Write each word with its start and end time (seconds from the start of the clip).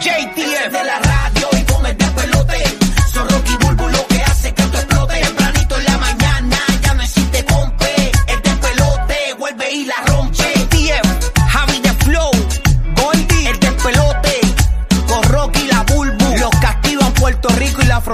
JTF 0.00 0.70
de 0.70 0.84
la 0.84 0.98
radio 0.98 1.55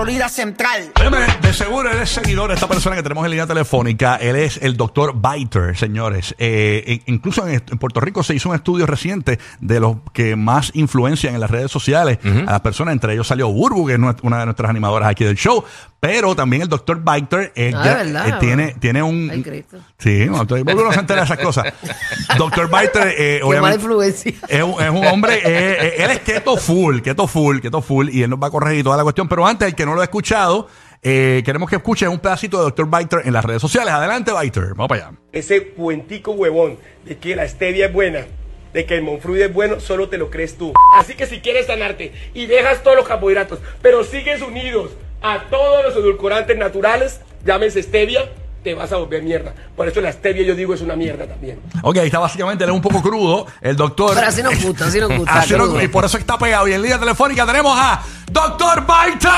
Florida 0.02 0.28
Central. 0.28 0.90
Óyeme, 0.98 1.18
de 1.40 1.52
seguro 1.52 1.88
eres 1.88 2.10
seguidor 2.10 2.48
de 2.48 2.54
esta 2.54 2.66
persona 2.66 2.96
que 2.96 3.04
tenemos 3.04 3.24
en 3.24 3.30
línea 3.30 3.46
telefónica. 3.46 4.16
Él 4.16 4.34
es 4.34 4.56
el 4.60 4.76
doctor 4.76 5.14
Biter, 5.14 5.76
señores. 5.78 6.34
Eh, 6.38 6.82
in- 7.06 7.14
incluso 7.14 7.46
en, 7.46 7.60
Puerto 7.78 8.00
Rico 8.00 8.24
se 8.24 8.34
hizo 8.34 8.48
un 8.48 8.56
estudio 8.56 8.84
reciente 8.86 9.38
de 9.60 9.78
los 9.78 9.98
que 10.12 10.34
más 10.34 10.72
influencian 10.74 11.34
en 11.34 11.40
las 11.40 11.52
redes 11.52 11.70
sociales 11.70 12.18
a 12.24 12.50
las 12.50 12.60
personas. 12.62 12.94
Entre 12.94 13.12
ellos 13.12 13.28
salió 13.28 13.48
Burbu, 13.52 13.86
que 13.86 13.92
es 13.92 13.98
una 14.22 14.38
de 14.40 14.44
nuestras 14.46 14.70
animadoras 14.70 15.08
aquí 15.08 15.22
del 15.24 15.36
show. 15.36 15.62
Pero 16.04 16.34
también 16.34 16.62
el 16.62 16.68
doctor 16.68 17.00
Biter 17.00 17.52
eh, 17.54 17.70
Ah, 17.72 17.84
ya- 17.84 17.94
¿verdad? 18.02 18.28
eh, 18.28 18.34
tiene, 18.40 18.74
tiene 18.80 19.04
un... 19.04 19.30
Ay, 19.30 19.40
Cristo. 19.40 19.76
Sí, 19.98 20.26
no, 20.26 20.38
mundo 20.38 20.82
no 20.84 20.92
se 20.92 20.98
entera 20.98 21.20
de 21.20 21.26
esas 21.26 21.38
cosas. 21.38 21.72
Doctor 22.38 22.66
Biter, 22.68 23.06
eh, 23.06 23.14
Qué 23.14 23.44
mala 23.44 23.46
obviamente... 23.46 23.76
influencia. 23.76 24.32
Es 24.48 24.62
un, 24.64 24.82
es 24.82 24.90
un 24.90 25.06
hombre, 25.06 25.36
eh, 25.36 25.42
eh, 25.44 25.94
él 25.98 26.10
es 26.10 26.18
keto 26.18 26.56
full, 26.56 27.02
keto 27.02 27.28
full, 27.28 27.60
keto 27.60 27.80
full, 27.80 28.08
y 28.08 28.24
él 28.24 28.30
nos 28.30 28.42
va 28.42 28.48
a 28.48 28.50
corregir 28.50 28.82
toda 28.82 28.96
la 28.96 29.04
cuestión. 29.04 29.28
Pero 29.28 29.46
antes, 29.46 29.68
el 29.68 29.76
que 29.76 29.86
no 29.86 29.94
lo 29.94 30.00
ha 30.00 30.04
escuchado, 30.04 30.66
eh, 31.04 31.40
queremos 31.44 31.70
que 31.70 31.76
escuchen 31.76 32.08
un 32.08 32.18
pedacito 32.18 32.58
de 32.58 32.64
Dr. 32.64 32.88
Biter 32.98 33.20
en 33.24 33.32
las 33.32 33.44
redes 33.44 33.62
sociales. 33.62 33.94
Adelante, 33.94 34.32
Biter. 34.42 34.70
Vamos 34.70 34.88
para 34.88 35.06
allá. 35.06 35.16
ese 35.30 35.68
cuentico 35.68 36.32
huevón 36.32 36.78
de 37.04 37.16
que 37.18 37.36
la 37.36 37.46
stevia 37.46 37.86
es 37.86 37.92
buena, 37.92 38.26
de 38.72 38.86
que 38.86 38.96
el 38.96 39.02
monfruit 39.02 39.42
es 39.42 39.54
bueno, 39.54 39.78
solo 39.78 40.08
te 40.08 40.18
lo 40.18 40.30
crees 40.30 40.58
tú. 40.58 40.72
Así 40.98 41.14
que 41.14 41.26
si 41.26 41.38
quieres 41.38 41.66
sanarte 41.66 42.12
y 42.34 42.46
dejas 42.46 42.82
todos 42.82 42.96
los 42.96 43.06
carbohidratos, 43.06 43.60
pero 43.82 44.02
sigues 44.02 44.42
unidos 44.42 44.90
a 45.22 45.44
todos 45.50 45.84
los 45.84 45.94
edulcorantes 45.96 46.56
naturales, 46.56 47.20
llámese 47.44 47.82
stevia, 47.82 48.30
te 48.62 48.74
vas 48.74 48.92
a 48.92 48.96
volver 48.96 49.22
mierda. 49.22 49.52
Por 49.76 49.88
eso 49.88 50.00
la 50.00 50.12
stevia 50.12 50.42
yo 50.44 50.54
digo 50.54 50.72
es 50.74 50.80
una 50.82 50.94
mierda 50.94 51.26
también. 51.26 51.60
Ok, 51.82 51.96
ahí 51.98 52.06
está 52.06 52.20
básicamente, 52.20 52.62
él 52.64 52.70
es 52.70 52.76
un 52.76 52.82
poco 52.82 53.02
crudo. 53.02 53.46
El 53.60 53.76
doctor. 53.76 54.14
Pero 54.14 54.26
así 54.28 54.42
nos 54.42 54.62
gusta, 54.62 54.86
así 54.86 55.00
nos 55.00 55.08
gusta, 55.16 55.34
Así 55.38 55.52
nos- 55.54 55.68
crudo. 55.68 55.82
y 55.82 55.88
por 55.88 56.04
eso 56.04 56.16
está 56.18 56.38
pegado. 56.38 56.68
Y 56.68 56.72
en 56.74 56.82
línea 56.82 56.98
telefónica 56.98 57.44
tenemos 57.44 57.76
a 57.76 58.02
Dr. 58.30 58.82
Biter. 58.82 59.30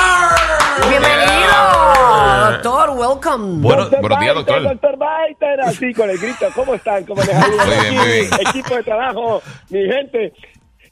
Bienvenido, 0.91 2.51
doctor, 2.51 2.91
welcome. 2.91 3.61
Bueno, 3.63 3.89
buenos 4.01 4.21
días, 4.21 4.35
doctor. 4.35 4.63
Doctor 4.63 4.97
Biter, 4.99 5.61
así 5.63 5.95
con 5.95 6.11
el 6.11 6.19
grito. 6.19 6.47
¿Cómo 6.55 6.75
están? 6.75 7.05
¿Cómo 7.05 7.23
les 7.23 7.35
ha 7.35 7.49
ido? 7.49 7.57
Muy 7.67 7.75
bien, 7.81 7.95
muy 7.95 8.07
bien. 8.09 8.29
Equipo 8.49 8.75
de 8.77 8.83
trabajo, 8.83 9.43
mi 9.71 9.81
gente. 9.87 10.33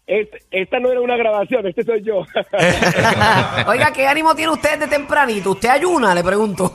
Este- 0.05 0.43
esta 0.51 0.81
no 0.81 0.91
era 0.91 1.01
una 1.01 1.17
grabación, 1.17 1.65
este 1.67 1.85
soy 1.85 2.03
yo. 2.03 2.23
Oiga, 3.69 3.93
¿qué 3.93 4.07
ánimo 4.07 4.35
tiene 4.35 4.53
usted 4.53 4.79
de 4.79 4.89
tempranito? 4.89 5.53
¿Usted 5.53 5.69
ayuna? 5.69 6.15
Le 6.15 6.25
pregunto. 6.25 6.75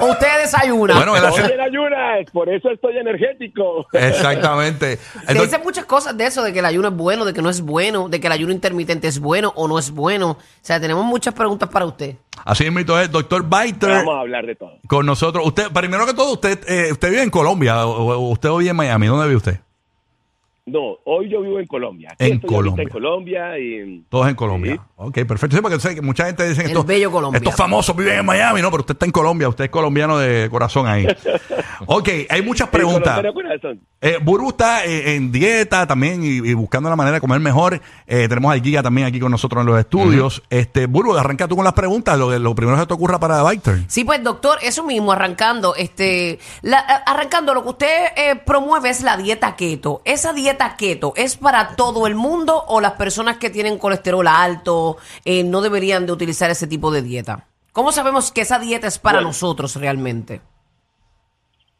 ¿O 0.00 0.06
usted 0.06 0.40
desayuna? 0.42 0.94
Bueno, 0.94 1.16
él 1.16 1.24
hace- 1.24 1.42
Oye, 1.42 1.60
ayunas, 1.60 2.30
por 2.32 2.48
eso 2.48 2.70
estoy 2.70 2.96
energético. 2.98 3.86
Exactamente. 3.92 4.92
El 4.92 5.26
Se 5.28 5.34
doc- 5.34 5.42
dicen 5.44 5.60
muchas 5.64 5.84
cosas 5.86 6.16
de 6.16 6.24
eso, 6.26 6.42
de 6.42 6.52
que 6.52 6.60
el 6.60 6.64
ayuno 6.64 6.88
es 6.88 6.94
bueno, 6.94 7.24
de 7.24 7.34
que 7.34 7.42
no 7.42 7.50
es 7.50 7.60
bueno, 7.62 8.08
de 8.08 8.20
que 8.20 8.26
el 8.28 8.32
ayuno 8.32 8.52
intermitente 8.52 9.08
es 9.08 9.18
bueno 9.18 9.52
o 9.56 9.66
no 9.66 9.78
es 9.78 9.90
bueno. 9.90 10.30
O 10.30 10.38
sea, 10.60 10.80
tenemos 10.80 11.04
muchas 11.04 11.34
preguntas 11.34 11.68
para 11.68 11.84
usted. 11.84 12.14
Así 12.44 12.70
mismo 12.70 12.96
es, 12.98 13.10
Dr. 13.10 13.42
Biter. 13.44 13.90
Vamos 13.90 14.14
a 14.14 14.20
hablar 14.20 14.46
de 14.46 14.54
todo. 14.54 14.78
Con 14.86 15.04
nosotros. 15.06 15.44
Usted, 15.46 15.68
primero 15.72 16.06
que 16.06 16.14
todo, 16.14 16.32
usted, 16.32 16.58
eh, 16.68 16.92
usted 16.92 17.10
vive 17.10 17.22
en 17.22 17.30
Colombia 17.30 17.86
o, 17.86 18.12
o 18.14 18.30
usted 18.30 18.48
vive 18.50 18.70
en 18.70 18.76
Miami. 18.76 19.06
¿Dónde 19.08 19.26
vive 19.26 19.36
usted? 19.36 19.58
No, 20.64 20.96
hoy 21.06 21.28
yo 21.28 21.40
vivo 21.42 21.58
en 21.58 21.66
Colombia. 21.66 22.10
Aquí 22.12 22.24
En 22.24 22.32
estoy 22.34 22.48
Colombia. 22.48 22.82
en 22.84 22.88
Colombia 22.88 23.58
y 23.58 24.04
Todos 24.08 24.28
en 24.28 24.36
Colombia. 24.36 24.74
Sí. 24.74 24.80
Ok, 24.94 25.14
perfecto. 25.26 25.56
Sí, 25.56 25.60
porque 25.62 25.80
sé 25.80 25.94
que 25.96 26.02
mucha 26.02 26.26
gente 26.26 26.48
dice 26.48 26.62
estos, 26.64 26.86
bello 26.86 27.10
Colombia. 27.10 27.38
estos 27.38 27.56
famosos 27.56 27.96
viven 27.96 28.20
en 28.20 28.24
Miami, 28.24 28.62
¿no? 28.62 28.70
Pero 28.70 28.82
usted 28.82 28.94
está 28.94 29.04
en 29.04 29.10
Colombia, 29.10 29.48
usted 29.48 29.64
es 29.64 29.70
colombiano 29.70 30.18
de 30.18 30.48
corazón 30.50 30.86
ahí. 30.86 31.04
ok, 31.86 32.08
hay 32.28 32.42
muchas 32.42 32.68
preguntas. 32.68 33.20
Eh, 34.00 34.18
Buru 34.22 34.50
está 34.50 34.84
eh, 34.84 35.16
en 35.16 35.32
dieta 35.32 35.84
también 35.86 36.22
y, 36.22 36.28
y 36.48 36.54
buscando 36.54 36.88
la 36.88 36.94
manera 36.96 37.14
de 37.16 37.20
comer 37.20 37.40
mejor. 37.40 37.80
Eh, 38.06 38.28
tenemos 38.28 38.52
al 38.52 38.62
Giga 38.62 38.84
también 38.84 39.08
aquí 39.08 39.18
con 39.18 39.32
nosotros 39.32 39.60
en 39.62 39.66
los 39.66 39.78
estudios. 39.80 40.42
Este, 40.48 40.86
Buru, 40.86 41.16
arranca 41.16 41.48
tú 41.48 41.56
con 41.56 41.64
las 41.64 41.72
preguntas, 41.74 42.16
lo, 42.16 42.36
lo 42.38 42.54
primero 42.54 42.78
que 42.78 42.86
te 42.86 42.94
ocurra 42.94 43.18
para 43.18 43.42
Biter. 43.50 43.80
Sí, 43.88 44.04
pues 44.04 44.22
doctor, 44.22 44.58
eso 44.62 44.84
mismo, 44.84 45.10
arrancando, 45.10 45.74
este, 45.74 46.38
la- 46.62 46.78
a- 46.78 47.02
arrancando, 47.12 47.52
lo 47.52 47.64
que 47.64 47.68
usted 47.70 48.04
eh, 48.16 48.36
promueve 48.46 48.90
es 48.90 49.02
la 49.02 49.16
dieta 49.16 49.56
keto. 49.56 50.02
¿Esa 50.04 50.32
dieta 50.32 50.51
keto 50.78 51.12
es 51.16 51.36
para 51.36 51.76
todo 51.76 52.06
el 52.06 52.14
mundo 52.14 52.62
o 52.68 52.80
las 52.80 52.92
personas 52.92 53.38
que 53.38 53.50
tienen 53.50 53.78
colesterol 53.78 54.26
alto 54.26 54.96
eh, 55.24 55.44
no 55.44 55.60
deberían 55.60 56.06
de 56.06 56.12
utilizar 56.12 56.50
ese 56.50 56.66
tipo 56.66 56.90
de 56.90 57.02
dieta? 57.02 57.46
¿Cómo 57.72 57.92
sabemos 57.92 58.32
que 58.32 58.42
esa 58.42 58.58
dieta 58.58 58.86
es 58.86 58.98
para 58.98 59.18
Bueno. 59.18 59.28
nosotros 59.28 59.76
realmente? 59.76 60.40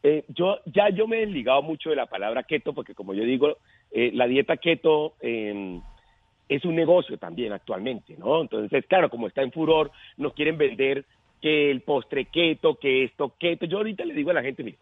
Eh, 0.03 0.25
yo 0.28 0.59
ya 0.66 0.88
yo 0.91 1.06
me 1.06 1.19
he 1.19 1.27
desligado 1.27 1.62
mucho 1.62 1.91
de 1.91 1.97
la 1.97 2.06
palabra 2.06 2.43
keto 2.43 2.72
porque 2.72 2.94
como 2.94 3.15
yo 3.15 3.22
digo, 3.25 3.59
eh, 3.93 4.10
la 4.12 4.27
dieta 4.27 4.56
keto 4.56 5.15
eh, 5.21 5.81
es 6.49 6.65
un 6.65 6.75
negocio 6.75 7.19
también 7.19 7.53
actualmente, 7.53 8.16
¿no? 8.19 8.43
Entonces, 8.43 8.84
claro, 8.87 9.09
como 9.10 9.28
está 9.28 9.43
en 9.43 9.53
furor, 9.53 9.91
nos 10.16 10.34
quieren 10.34 10.59
vender 10.59 11.04
que 11.41 11.71
el 11.71 11.83
postre 11.83 12.27
keto, 12.27 12.77
que 12.77 13.04
esto 13.04 13.34
keto. 13.39 13.66
Yo 13.66 13.78
ahorita 13.78 14.04
le 14.04 14.15
digo 14.15 14.31
a 14.31 14.34
la 14.34 14.43
gente, 14.43 14.62
mira, 14.62 14.77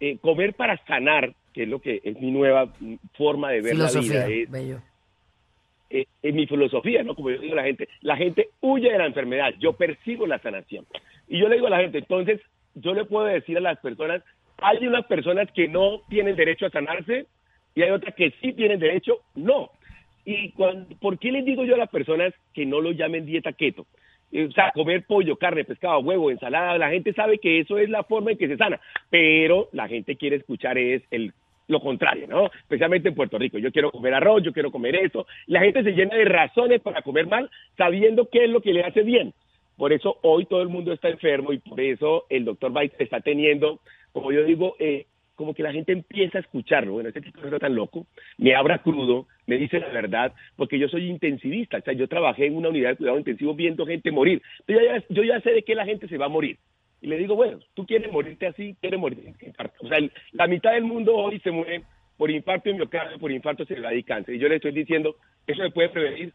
eh, 0.00 0.18
comer 0.18 0.54
para 0.54 0.76
sanar, 0.86 1.34
que 1.58 1.64
es 1.64 1.68
lo 1.68 1.80
que 1.80 2.00
es 2.04 2.20
mi 2.20 2.30
nueva 2.30 2.72
forma 3.14 3.50
de 3.50 3.62
ver 3.62 3.72
Filosofía, 3.72 4.20
la 4.20 4.26
vida, 4.28 4.42
es, 4.44 4.48
bello. 4.48 4.80
en 5.90 6.36
mi 6.36 6.46
filosofía, 6.46 7.02
¿no? 7.02 7.16
Como 7.16 7.30
yo 7.30 7.40
digo 7.40 7.54
a 7.54 7.56
la 7.56 7.64
gente, 7.64 7.88
la 8.00 8.16
gente 8.16 8.50
huye 8.60 8.92
de 8.92 8.96
la 8.96 9.06
enfermedad, 9.06 9.52
yo 9.58 9.72
persigo 9.72 10.24
la 10.24 10.38
sanación. 10.38 10.86
Y 11.26 11.40
yo 11.40 11.48
le 11.48 11.56
digo 11.56 11.66
a 11.66 11.70
la 11.70 11.80
gente, 11.80 11.98
entonces, 11.98 12.40
yo 12.76 12.94
le 12.94 13.06
puedo 13.06 13.26
decir 13.26 13.56
a 13.56 13.60
las 13.60 13.80
personas, 13.80 14.22
hay 14.58 14.86
unas 14.86 15.04
personas 15.06 15.50
que 15.50 15.66
no 15.66 16.02
tienen 16.08 16.36
derecho 16.36 16.66
a 16.66 16.70
sanarse 16.70 17.26
y 17.74 17.82
hay 17.82 17.90
otras 17.90 18.14
que 18.14 18.32
sí 18.40 18.52
tienen 18.52 18.78
derecho, 18.78 19.18
no. 19.34 19.72
Y 20.24 20.52
cuando, 20.52 20.94
¿por 21.00 21.18
qué 21.18 21.32
les 21.32 21.44
digo 21.44 21.64
yo 21.64 21.74
a 21.74 21.78
las 21.78 21.90
personas 21.90 22.32
que 22.54 22.66
no 22.66 22.80
lo 22.80 22.92
llamen 22.92 23.26
dieta 23.26 23.52
keto? 23.52 23.84
Eh, 24.30 24.44
O 24.44 24.52
sea, 24.52 24.70
comer 24.70 25.04
pollo, 25.08 25.34
carne, 25.34 25.64
pescado, 25.64 25.98
huevo, 25.98 26.30
ensalada, 26.30 26.78
la 26.78 26.90
gente 26.90 27.12
sabe 27.14 27.38
que 27.38 27.58
eso 27.58 27.78
es 27.78 27.88
la 27.88 28.04
forma 28.04 28.30
en 28.30 28.38
que 28.38 28.46
se 28.46 28.56
sana, 28.56 28.80
pero 29.10 29.68
la 29.72 29.88
gente 29.88 30.14
quiere 30.14 30.36
escuchar 30.36 30.78
es 30.78 31.02
el 31.10 31.32
lo 31.68 31.80
contrario, 31.80 32.26
¿no? 32.26 32.46
Especialmente 32.46 33.08
en 33.08 33.14
Puerto 33.14 33.38
Rico. 33.38 33.58
Yo 33.58 33.70
quiero 33.70 33.90
comer 33.90 34.14
arroz, 34.14 34.42
yo 34.42 34.52
quiero 34.52 34.72
comer 34.72 34.96
esto. 34.96 35.26
La 35.46 35.60
gente 35.60 35.82
se 35.84 35.92
llena 35.92 36.16
de 36.16 36.24
razones 36.24 36.80
para 36.80 37.02
comer 37.02 37.26
mal, 37.26 37.50
sabiendo 37.76 38.28
qué 38.28 38.44
es 38.44 38.50
lo 38.50 38.60
que 38.60 38.72
le 38.72 38.82
hace 38.82 39.02
bien. 39.02 39.32
Por 39.76 39.92
eso 39.92 40.18
hoy 40.22 40.46
todo 40.46 40.62
el 40.62 40.68
mundo 40.68 40.92
está 40.92 41.08
enfermo 41.08 41.52
y 41.52 41.58
por 41.58 41.80
eso 41.80 42.26
el 42.30 42.44
doctor 42.44 42.72
Bait 42.72 42.92
está 42.98 43.20
teniendo, 43.20 43.80
como 44.12 44.32
yo 44.32 44.42
digo, 44.42 44.74
eh, 44.80 45.06
como 45.36 45.54
que 45.54 45.62
la 45.62 45.72
gente 45.72 45.92
empieza 45.92 46.38
a 46.38 46.40
escucharlo. 46.40 46.94
Bueno, 46.94 47.10
este 47.10 47.20
tipo 47.20 47.38
no 47.40 47.46
está 47.46 47.60
tan 47.60 47.76
loco, 47.76 48.06
me 48.38 48.56
abra 48.56 48.82
crudo, 48.82 49.28
me 49.46 49.56
dice 49.56 49.78
la 49.78 49.88
verdad, 49.88 50.32
porque 50.56 50.80
yo 50.80 50.88
soy 50.88 51.08
intensivista. 51.08 51.78
O 51.78 51.82
sea, 51.82 51.92
yo 51.92 52.08
trabajé 52.08 52.46
en 52.46 52.56
una 52.56 52.70
unidad 52.70 52.90
de 52.90 52.96
cuidado 52.96 53.18
intensivo 53.18 53.54
viendo 53.54 53.86
gente 53.86 54.10
morir. 54.10 54.42
Yo 54.66 54.80
ya, 54.80 55.04
yo 55.08 55.22
ya 55.22 55.40
sé 55.42 55.52
de 55.52 55.62
qué 55.62 55.76
la 55.76 55.84
gente 55.84 56.08
se 56.08 56.18
va 56.18 56.26
a 56.26 56.30
morir. 56.30 56.58
Y 57.00 57.06
le 57.06 57.16
digo, 57.16 57.36
bueno, 57.36 57.58
tú 57.74 57.86
quieres 57.86 58.12
morirte 58.12 58.46
así, 58.46 58.76
quieres 58.80 58.98
morir 58.98 59.22
de 59.22 59.46
infarto. 59.46 59.74
O 59.80 59.88
sea, 59.88 59.98
la 60.32 60.46
mitad 60.46 60.72
del 60.72 60.84
mundo 60.84 61.14
hoy 61.14 61.38
se 61.40 61.50
muere 61.50 61.84
por 62.16 62.30
infarto 62.30 62.68
de 62.68 62.74
miocardio, 62.74 63.18
por 63.18 63.30
infarto 63.30 63.64
cerebral 63.64 63.96
y 63.96 64.02
cáncer. 64.02 64.34
Y 64.34 64.38
yo 64.38 64.48
le 64.48 64.56
estoy 64.56 64.72
diciendo, 64.72 65.16
eso 65.46 65.62
se 65.62 65.70
puede 65.70 65.88
prevenir, 65.90 66.34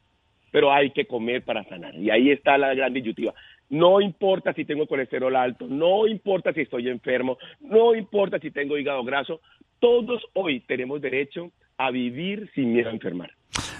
pero 0.51 0.71
hay 0.71 0.92
que 0.92 1.06
comer 1.06 1.44
para 1.44 1.63
sanar. 1.65 1.94
Y 1.95 2.10
ahí 2.10 2.31
está 2.31 2.57
la 2.57 2.74
gran 2.74 2.94
disyuntiva. 2.94 3.33
No 3.69 4.00
importa 4.00 4.54
si 4.54 4.65
tengo 4.65 4.88
colesterol 4.88 5.36
alto, 5.36 5.68
no 5.68 6.07
importa 6.07 6.54
si 6.54 6.62
estoy 6.62 6.88
enfermo, 6.88 7.38
no 7.60 7.95
importa 7.95 8.39
si 8.39 8.51
tengo 8.51 8.77
hígado 8.77 9.04
graso, 9.04 9.42
todos 9.80 10.24
hoy 10.33 10.62
tenemos 10.62 11.01
derecho 11.01 11.51
a 11.77 11.92
vivir 11.92 12.50
sin 12.56 12.71
miedo 12.71 12.89
a 12.89 12.94
enfermar. 12.94 13.31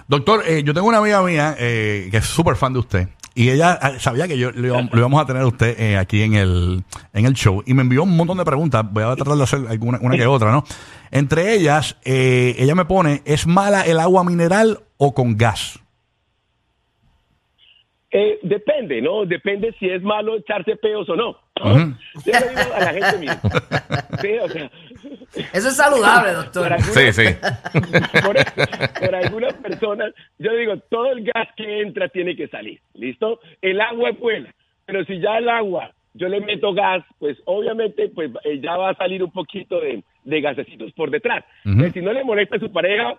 Doctor, 0.08 0.42
eh, 0.48 0.64
yo 0.64 0.74
tengo 0.74 0.88
una 0.88 0.98
amiga 0.98 1.24
mía 1.24 1.56
eh, 1.58 2.08
que 2.12 2.18
es 2.18 2.26
súper 2.26 2.56
fan 2.56 2.74
de 2.74 2.80
usted. 2.80 3.08
Y 3.36 3.50
ella 3.50 3.78
ah, 3.82 4.00
sabía 4.00 4.28
que 4.28 4.38
yo 4.38 4.52
lo, 4.52 4.68
íbamos- 4.68 4.92
lo 4.94 5.00
íbamos 5.00 5.22
a 5.22 5.26
tener 5.26 5.42
a 5.42 5.48
usted 5.48 5.80
eh, 5.80 5.98
aquí 5.98 6.22
en 6.22 6.36
el, 6.36 6.84
en 7.14 7.26
el 7.26 7.34
show. 7.34 7.64
Y 7.66 7.74
me 7.74 7.82
envió 7.82 8.04
un 8.04 8.16
montón 8.16 8.38
de 8.38 8.46
preguntas. 8.46 8.86
Voy 8.92 9.04
a 9.04 9.16
tratar 9.16 9.36
de 9.36 9.44
hacer 9.44 9.60
alguna 9.68 9.98
una 10.02 10.16
que 10.18 10.26
otra, 10.28 10.52
¿no? 10.52 10.64
Entre 11.10 11.54
ellas, 11.56 11.98
eh, 12.06 12.56
ella 12.60 12.76
me 12.76 12.86
pone, 12.86 13.22
¿es 13.26 13.48
mala 13.48 13.82
el 13.82 14.00
agua 14.00 14.24
mineral 14.24 14.80
o 14.98 15.14
con 15.16 15.36
gas? 15.38 15.80
Eh, 18.12 18.38
depende, 18.44 19.02
¿no? 19.02 19.26
Depende 19.26 19.74
si 19.80 19.90
es 19.90 20.04
malo 20.04 20.38
echarse 20.38 20.76
peos 20.76 21.10
o 21.10 21.16
no. 21.16 21.36
¿no? 21.64 21.98
Yo 22.26 22.32
le 22.32 22.50
digo 22.50 22.74
a 22.76 22.80
la 22.80 22.94
gente, 22.94 23.18
mire, 23.20 23.34
sí, 24.22 24.28
o 24.44 24.50
sea, 24.50 24.72
Eso 25.54 25.70
es 25.70 25.76
saludable, 25.76 26.34
doctor. 26.34 26.70
por, 26.70 26.82
Sí, 26.82 27.12
sí. 27.14 27.24
por, 28.24 28.36
por 29.00 29.16
algunas 29.16 29.54
personas, 29.56 30.14
yo 30.40 30.56
digo, 30.56 30.78
todo 30.90 31.12
el 31.12 31.24
gas 31.24 31.48
que 31.56 31.82
entra 31.82 32.08
tiene 32.10 32.36
que 32.36 32.48
salir, 32.48 32.80
¿listo? 32.94 33.40
El 33.62 33.82
agua 33.82 34.10
es 34.10 34.20
buena, 34.20 34.54
pero 34.86 35.04
si 35.06 35.20
ya 35.20 35.38
el 35.38 35.50
agua 35.50 35.92
yo 36.14 36.28
le 36.30 36.42
meto 36.42 36.74
gas, 36.74 37.04
pues 37.20 37.38
obviamente 37.46 38.10
pues 38.10 38.30
eh, 38.44 38.60
ya 38.62 38.78
va 38.78 38.92
a 38.92 38.96
salir 38.96 39.24
un 39.24 39.32
poquito 39.32 39.80
de, 39.80 40.04
de 40.24 40.42
gasecitos 40.42 40.92
por 40.94 41.10
detrás. 41.10 41.44
Entonces, 41.66 41.94
si 41.94 42.02
no 42.02 42.14
le 42.14 42.24
molesta 42.24 42.58
a 42.58 42.60
su 42.60 42.72
pareja, 42.72 43.18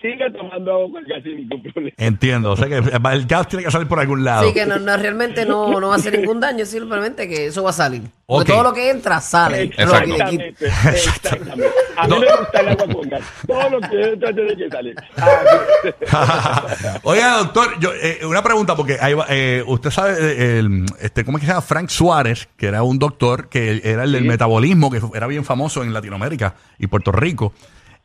siga 0.00 0.30
tomando 0.32 0.72
agua 0.72 1.00
sin 1.22 1.36
ningún 1.36 1.62
problema. 1.62 1.94
Entiendo. 1.96 2.52
O 2.52 2.56
sea 2.56 2.68
que 2.68 2.76
el 2.76 3.26
gas 3.26 3.48
tiene 3.48 3.64
que 3.64 3.70
salir 3.70 3.88
por 3.88 3.98
algún 4.00 4.24
lado. 4.24 4.46
Sí, 4.46 4.52
que 4.54 4.66
no, 4.66 4.78
no, 4.78 4.96
realmente 4.96 5.44
no, 5.46 5.80
no 5.80 5.88
va 5.88 5.94
a 5.94 5.96
hacer 5.98 6.18
ningún 6.18 6.40
daño, 6.40 6.64
simplemente 6.66 7.28
que 7.28 7.46
eso 7.46 7.62
va 7.62 7.70
a 7.70 7.74
salir. 7.74 8.02
Porque 8.26 8.52
todo 8.52 8.62
lo 8.62 8.72
que 8.72 8.90
entra 8.90 9.20
sale. 9.20 9.64
Exactamente, 9.76 10.66
exactamente. 10.66 11.66
A 11.96 12.08
mí 12.08 12.18
me 12.18 12.26
gusta 12.38 12.60
el 12.60 12.68
agua 12.68 12.86
con 12.94 13.08
gas. 13.08 13.22
Todo 13.46 13.70
lo 13.70 13.80
que 13.80 14.02
entra 14.12 14.34
tiene 14.34 14.56
que 14.56 14.68
salir. 14.70 14.94
Oiga, 17.02 17.38
doctor, 17.38 17.78
yo, 17.80 17.90
eh, 17.94 18.20
una 18.24 18.42
pregunta, 18.42 18.74
porque 18.76 18.96
ahí 19.00 19.14
va, 19.14 19.26
eh, 19.28 19.62
usted 19.66 19.90
sabe, 19.90 20.12
eh, 20.20 20.58
el, 20.58 20.86
este, 21.00 21.24
¿cómo 21.24 21.38
es 21.38 21.42
que 21.42 21.46
se 21.46 21.52
llama? 21.52 21.62
Frank 21.62 21.88
Suárez, 21.88 22.48
que 22.56 22.66
era 22.66 22.82
un 22.82 22.98
doctor 22.98 23.48
que 23.48 23.80
era 23.84 24.04
el 24.04 24.12
del 24.12 24.22
Sí. 24.22 24.28
metabolismo, 24.28 24.90
que 24.90 25.00
era 25.14 25.26
bien 25.26 25.44
famoso 25.44 25.82
en 25.82 25.92
Latinoamérica 25.92 26.54
y 26.78 26.86
Puerto 26.86 27.12
Rico. 27.12 27.52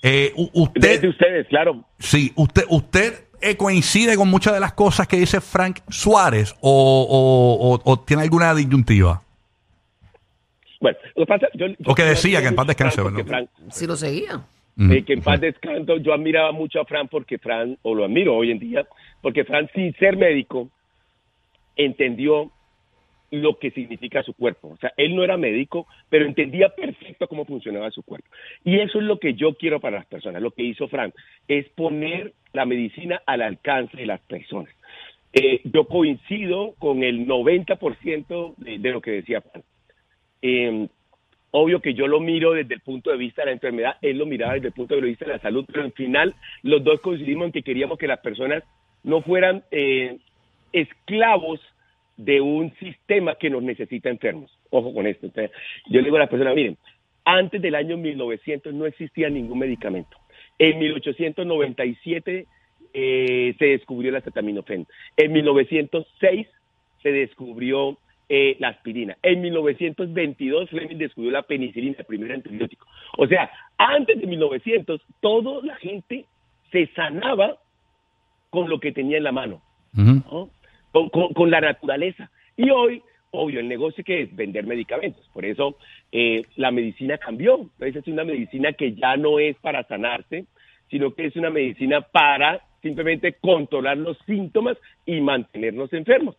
Eh, 0.02 0.32
usted, 0.54 1.04
ustedes, 1.10 1.48
claro. 1.48 1.84
sí, 2.00 2.32
usted, 2.36 2.64
usted 2.70 3.26
eh, 3.42 3.56
coincide 3.58 4.16
con 4.16 4.30
muchas 4.30 4.54
de 4.54 4.60
las 4.60 4.74
cosas 4.74 5.08
que 5.08 5.18
dice 5.18 5.42
Frank 5.42 5.80
Suárez 5.90 6.56
o, 6.62 6.72
o- 7.10 7.74
o- 7.74 7.82
o 7.84 8.00
tiene 8.00 8.24
alguna 8.24 8.54
disyuntiva. 8.56 9.22
Bueno, 10.82 10.98
lo 11.16 11.26
que 11.26 11.28
pasa, 11.28 11.48
yo, 11.54 11.68
yo- 11.68 11.76
O 11.86 11.96
que 11.96 12.04
decía 12.04 12.42
que 12.42 12.48
en 12.48 12.56
paz 12.56 12.68
descanse, 12.68 13.02
¿verdad? 13.02 13.26
Fran- 13.26 13.50
Si 13.70 13.86
lo 13.86 13.96
seguía. 13.98 14.42
eh, 14.78 15.04
que 15.04 15.12
en 15.14 15.22
paz 15.22 15.42
descanso, 15.42 15.98
yo 15.98 16.14
admiraba 16.14 16.54
mucho 16.54 16.80
a 16.80 16.86
Fran 16.86 17.10
porque 17.10 17.38
Fran, 17.38 17.78
o 17.82 17.94
lo 17.94 18.06
admiro 18.06 18.34
hoy 18.36 18.52
en 18.52 18.60
día, 18.60 18.88
porque 19.22 19.44
Fran, 19.44 19.70
sin 19.76 19.94
ser 19.96 20.16
médico, 20.16 20.70
entendió 21.76 22.52
lo 23.32 23.58
que 23.58 23.72
significa 23.72 24.24
su 24.24 24.34
cuerpo. 24.34 24.70
O 24.70 24.78
sea, 24.78 24.94
él 24.98 25.16
no 25.16 25.24
era 25.24 25.38
médico, 25.38 25.88
pero 26.10 26.26
entendía 26.26 26.70
perfecto 26.70 27.28
cómo 27.28 27.46
funcionaba 27.46 27.92
su 27.92 28.04
cuerpo. 28.04 28.28
Y 28.64 28.80
eso 28.80 29.00
es 29.00 29.06
lo 29.06 29.20
que 29.20 29.34
yo 29.34 29.56
quiero 29.56 29.80
para 29.80 29.98
las 29.98 30.06
personas. 30.06 30.42
Lo 30.42 30.52
que 30.52 30.64
hizo 30.64 30.88
Fran 30.88 31.14
es 31.48 31.68
poner 31.70 32.34
la 32.54 32.66
medicina 32.66 33.22
al 33.26 33.42
alcance 33.42 33.98
de 33.98 34.06
las 34.06 34.22
personas. 34.22 34.74
Eh, 35.34 35.62
yo 35.64 35.86
coincido 35.86 36.74
con 36.80 37.04
el 37.04 37.28
90% 37.28 38.56
de, 38.58 38.80
de 38.80 38.92
lo 38.92 39.02
que 39.02 39.12
decía 39.12 39.42
Fran. 39.42 39.64
Eh, 40.42 40.88
obvio 41.52 41.82
que 41.82 41.94
yo 41.94 42.08
lo 42.08 42.20
miro 42.20 42.54
desde 42.54 42.76
el 42.76 42.82
punto 42.82 43.12
de 43.12 43.18
vista 43.18 43.42
de 43.42 43.48
la 43.48 43.52
enfermedad, 43.54 43.98
él 44.02 44.18
lo 44.18 44.26
miraba 44.26 44.54
desde 44.54 44.68
el 44.68 44.74
punto 44.74 44.96
de 44.96 45.02
vista 45.02 45.26
de 45.26 45.34
la 45.34 45.40
salud, 45.40 45.66
pero 45.68 45.84
al 45.84 45.92
final 45.94 46.36
los 46.62 46.84
dos 46.84 47.00
coincidimos 47.02 47.48
en 47.48 47.52
que 47.52 47.64
queríamos 47.64 47.98
que 47.98 48.08
las 48.08 48.20
personas 48.20 48.64
no 49.04 49.22
fueran 49.22 49.64
eh, 49.72 50.18
esclavos 50.72 51.60
de 52.20 52.42
un 52.42 52.74
sistema 52.76 53.36
que 53.36 53.50
nos 53.50 53.64
necesita 53.64 54.10
enfermos. 54.10 54.52
Ojo 54.72 54.94
con 54.94 55.08
esto. 55.08 55.28
Entonces, 55.28 55.56
yo 55.88 56.00
le 56.02 56.06
digo 56.06 56.18
a 56.18 56.20
las 56.20 56.30
personas, 56.30 56.54
miren, 56.54 56.78
antes 57.24 57.62
del 57.62 57.76
año 57.76 57.96
1900 57.96 58.74
no 58.74 58.86
existía 58.86 59.30
ningún 59.30 59.60
medicamento. 59.60 60.18
En 60.58 60.80
1897 60.80 62.46
eh, 62.94 63.56
se 63.58 63.66
descubrió 63.66 64.10
el 64.10 64.18
acetaminofén. 64.18 64.86
En 65.16 65.32
1906 65.32 66.48
se 67.02 67.12
descubrió 67.14 67.98
eh, 68.28 68.58
la 68.60 68.68
aspirina. 68.68 69.18
En 69.24 69.40
1922 69.40 70.70
Fleming 70.72 70.98
descubrió 70.98 71.32
la 71.32 71.44
penicilina, 71.44 71.96
el 72.00 72.06
primer 72.06 72.34
antibiótico. 72.34 72.86
O 73.18 73.28
sea, 73.28 73.50
antes 73.78 74.20
de 74.20 74.28
1900, 74.28 75.02
toda 75.22 75.66
la 75.66 75.78
gente 75.78 76.26
se 76.70 76.88
sanaba 76.88 77.60
con 78.50 78.70
lo 78.70 78.82
que 78.82 78.92
tenía 78.92 79.16
en 79.16 79.24
la 79.24 79.32
mano. 79.32 79.62
¿no? 79.94 80.50
Con, 80.92 81.52
la 81.52 81.62
naturaleza. 81.62 82.30
Y 82.58 82.70
hoy, 82.70 83.02
obvio, 83.32 83.60
el 83.60 83.68
negocio 83.68 84.04
que 84.04 84.24
es 84.24 84.36
vender 84.36 84.66
medicamentos. 84.66 85.28
Por 85.34 85.46
eso 85.46 85.78
eh, 86.12 86.44
la 86.56 86.72
medicina 86.72 87.18
cambió. 87.18 87.60
Entonces 87.62 87.98
es 87.98 88.08
una 88.08 88.24
medicina 88.24 88.74
que 88.74 88.94
ya 88.94 89.18
no 89.18 89.40
es 89.40 89.56
para 89.58 89.84
sanarse, 89.84 90.46
sino 90.90 91.14
que 91.14 91.28
es 91.28 91.36
una 91.36 91.50
medicina 91.50 92.02
para 92.02 92.62
simplemente 92.82 93.34
controlar 93.34 93.98
los 93.98 94.18
síntomas 94.26 94.78
y 95.06 95.22
mantenernos 95.22 95.92
enfermos. 95.94 96.36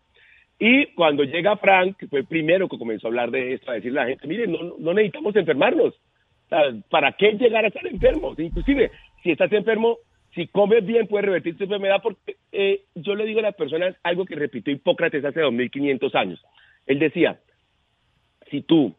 Y 0.59 0.87
cuando 0.93 1.25
llega 1.25 1.57
Frank, 1.57 1.97
que 1.97 2.07
fue 2.07 2.21
el 2.21 2.27
primero 2.27 2.69
que 2.69 2.79
comenzó 2.79 3.07
a 3.07 3.11
hablar 3.11 3.31
de 3.31 3.55
esto, 3.55 3.71
a 3.71 3.75
decirle 3.75 4.01
a 4.01 4.03
la 4.05 4.11
gente, 4.11 4.27
mire, 4.27 4.47
no, 4.47 4.77
no 4.79 4.93
necesitamos 4.93 5.35
enfermarnos. 5.37 5.95
¿Para 6.91 7.13
qué 7.13 7.33
llegar 7.33 7.65
a 7.65 7.69
estar 7.69 7.87
enfermos? 7.87 8.39
Inclusive, 8.39 8.91
si 9.23 9.31
estás 9.31 9.53
enfermo, 9.53 9.99
si 10.35 10.47
comes 10.47 10.85
bien, 10.85 11.07
puedes 11.07 11.27
revertir 11.27 11.57
tu 11.57 11.65
enfermedad, 11.65 12.01
porque 12.03 12.37
eh, 12.53 12.85
yo 12.95 13.15
le 13.15 13.27
digo 13.27 13.41
a 13.41 13.45
las 13.45 13.55
personas 13.55 13.97
algo 14.03 14.25
que 14.25 14.37
repitió 14.37 14.73
Hipócrates 14.73 15.25
hace 15.25 15.41
2500 15.41 16.15
años. 16.15 16.45
Él 16.87 16.99
decía, 16.99 17.41
si 18.51 18.63
tú 18.63 18.95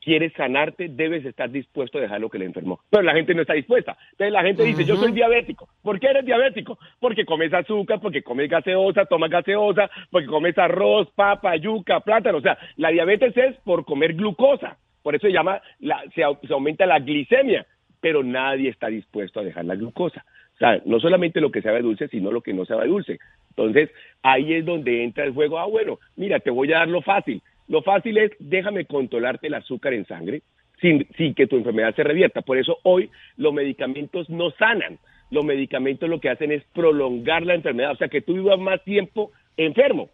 quieres 0.00 0.32
sanarte, 0.34 0.88
debes 0.88 1.24
estar 1.24 1.50
dispuesto 1.50 1.98
a 1.98 2.00
dejar 2.02 2.20
lo 2.20 2.30
que 2.30 2.38
le 2.38 2.46
enfermó. 2.46 2.80
Pero 2.88 3.02
la 3.02 3.14
gente 3.14 3.34
no 3.34 3.42
está 3.42 3.54
dispuesta. 3.54 3.96
Entonces 4.12 4.32
la 4.32 4.42
gente 4.42 4.62
dice, 4.62 4.84
yo 4.84 4.96
soy 4.96 5.12
diabético. 5.12 5.68
¿Por 5.82 5.98
qué 6.00 6.08
eres 6.08 6.24
diabético? 6.24 6.78
Porque 7.00 7.24
comes 7.24 7.52
azúcar, 7.52 8.00
porque 8.00 8.22
comes 8.22 8.48
gaseosa, 8.48 9.06
tomas 9.06 9.30
gaseosa, 9.30 9.90
porque 10.10 10.28
comes 10.28 10.56
arroz, 10.56 11.10
papa, 11.14 11.56
yuca, 11.56 12.00
plátano. 12.00 12.38
O 12.38 12.40
sea, 12.40 12.58
la 12.76 12.90
diabetes 12.90 13.36
es 13.36 13.56
por 13.64 13.84
comer 13.84 14.14
glucosa. 14.14 14.78
Por 15.02 15.14
eso 15.14 15.26
se 15.26 15.32
llama, 15.32 15.60
la, 15.78 16.02
se, 16.14 16.22
se 16.46 16.52
aumenta 16.52 16.86
la 16.86 17.00
glicemia. 17.00 17.66
Pero 18.00 18.22
nadie 18.22 18.70
está 18.70 18.86
dispuesto 18.86 19.40
a 19.40 19.44
dejar 19.44 19.64
la 19.64 19.74
glucosa. 19.74 20.24
O 20.58 20.60
sea, 20.60 20.82
no 20.86 20.98
solamente 20.98 21.40
lo 21.40 21.52
que 21.52 21.62
sabe 21.62 21.82
dulce, 21.82 22.08
sino 22.08 22.32
lo 22.32 22.40
que 22.40 22.52
no 22.52 22.64
sabe 22.64 22.88
dulce. 22.88 23.18
Entonces, 23.50 23.90
ahí 24.22 24.54
es 24.54 24.64
donde 24.64 25.04
entra 25.04 25.22
el 25.22 25.32
juego. 25.32 25.58
Ah, 25.58 25.66
bueno, 25.66 26.00
mira, 26.16 26.40
te 26.40 26.50
voy 26.50 26.72
a 26.72 26.78
dar 26.78 26.88
lo 26.88 27.00
fácil. 27.00 27.40
Lo 27.68 27.82
fácil 27.82 28.18
es, 28.18 28.32
déjame 28.40 28.84
controlarte 28.84 29.46
el 29.46 29.54
azúcar 29.54 29.92
en 29.94 30.04
sangre 30.06 30.42
sin, 30.80 31.06
sin 31.16 31.34
que 31.34 31.46
tu 31.46 31.56
enfermedad 31.56 31.94
se 31.94 32.02
revierta. 32.02 32.42
Por 32.42 32.58
eso 32.58 32.78
hoy 32.82 33.08
los 33.36 33.52
medicamentos 33.54 34.28
no 34.28 34.50
sanan. 34.52 34.98
Los 35.30 35.44
medicamentos 35.44 36.08
lo 36.08 36.20
que 36.20 36.30
hacen 36.30 36.50
es 36.50 36.64
prolongar 36.72 37.44
la 37.44 37.54
enfermedad, 37.54 37.92
o 37.92 37.96
sea, 37.96 38.08
que 38.08 38.22
tú 38.22 38.34
vivas 38.34 38.58
más 38.58 38.82
tiempo 38.82 39.30
enfermo. 39.56 40.08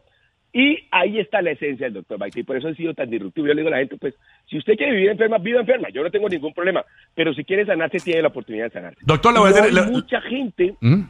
Y 0.56 0.86
ahí 0.92 1.18
está 1.18 1.42
la 1.42 1.50
esencia 1.50 1.86
del 1.86 1.94
doctor 1.94 2.16
Baite, 2.16 2.38
y 2.38 2.42
por 2.44 2.56
eso 2.56 2.68
ha 2.68 2.74
sido 2.74 2.94
tan 2.94 3.10
disruptivo. 3.10 3.48
Yo 3.48 3.54
le 3.54 3.62
digo 3.62 3.68
a 3.68 3.72
la 3.72 3.78
gente, 3.78 3.96
pues, 3.96 4.14
si 4.48 4.56
usted 4.56 4.74
quiere 4.76 4.92
vivir 4.92 5.10
enferma, 5.10 5.38
viva 5.38 5.58
enferma, 5.60 5.88
yo 5.92 6.04
no 6.04 6.10
tengo 6.12 6.28
ningún 6.28 6.54
problema, 6.54 6.84
pero 7.12 7.34
si 7.34 7.42
quiere 7.42 7.66
sanarse, 7.66 7.98
tiene 7.98 8.22
la 8.22 8.28
oportunidad 8.28 8.66
de 8.66 8.70
sanarse. 8.70 9.00
Doctor, 9.04 9.32
le 9.34 9.40
voy 9.40 9.50
a 9.50 9.52
decir- 9.52 9.78
hay 9.80 9.90
mucha 9.90 10.20
gente, 10.20 10.76
¿Mm? 10.80 11.02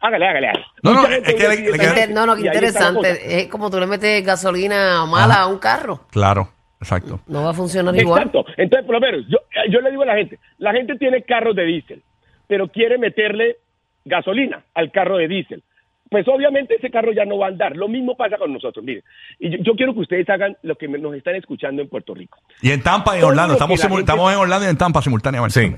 hágale, 0.00 0.26
hágale, 0.26 0.48
hágale. 0.48 0.64
No, 0.82 0.94
no, 0.94 1.06
es 1.06 1.20
que 1.34 1.48
le- 1.48 2.06
le- 2.06 2.14
no, 2.14 2.24
no, 2.26 2.34
qué 2.34 2.46
interesante. 2.46 3.40
Es 3.42 3.48
como 3.48 3.70
tú 3.70 3.78
le 3.78 3.86
metes 3.86 4.24
gasolina 4.24 5.04
mala 5.04 5.42
a 5.42 5.46
un 5.46 5.58
carro. 5.58 6.06
Claro, 6.10 6.48
exacto. 6.80 7.20
No 7.26 7.44
va 7.44 7.50
a 7.50 7.54
funcionar 7.54 7.94
igual. 7.94 8.22
Exacto. 8.22 8.46
Entonces, 8.56 8.86
por 8.86 8.94
lo 8.94 9.00
menos, 9.00 9.26
yo, 9.28 9.36
eh, 9.54 9.70
yo 9.70 9.80
le 9.82 9.90
digo 9.90 10.02
a 10.02 10.06
la 10.06 10.16
gente, 10.16 10.38
la 10.58 10.72
gente 10.72 10.96
tiene 10.96 11.22
carros 11.24 11.54
de 11.54 11.64
diésel, 11.64 12.02
pero 12.46 12.68
quiere 12.68 12.96
meterle 12.96 13.58
gasolina 14.06 14.62
al 14.74 14.90
carro 14.90 15.18
de 15.18 15.28
diésel. 15.28 15.62
Pues 16.10 16.26
obviamente 16.28 16.76
ese 16.76 16.90
carro 16.90 17.12
ya 17.12 17.24
no 17.24 17.38
va 17.38 17.46
a 17.46 17.48
andar. 17.50 17.76
Lo 17.76 17.86
mismo 17.88 18.16
pasa 18.16 18.38
con 18.38 18.52
nosotros. 18.52 18.84
Miren, 18.84 19.02
y 19.38 19.50
yo, 19.50 19.58
yo 19.60 19.74
quiero 19.74 19.92
que 19.94 20.00
ustedes 20.00 20.28
hagan 20.30 20.56
lo 20.62 20.74
que 20.76 20.88
me- 20.88 20.98
nos 20.98 21.14
están 21.14 21.34
escuchando 21.34 21.82
en 21.82 21.88
Puerto 21.88 22.14
Rico. 22.14 22.38
Y 22.62 22.70
en 22.70 22.82
Tampa 22.82 23.14
y 23.16 23.18
en 23.18 23.24
Orlando. 23.24 23.52
Estamos, 23.54 23.80
gente- 23.80 24.12
en 24.12 24.18
Orlando 24.38 24.66
y 24.66 24.70
en 24.70 24.78
Tampa 24.78 25.02
simultáneamente. 25.02 25.60
Sí. 25.60 25.74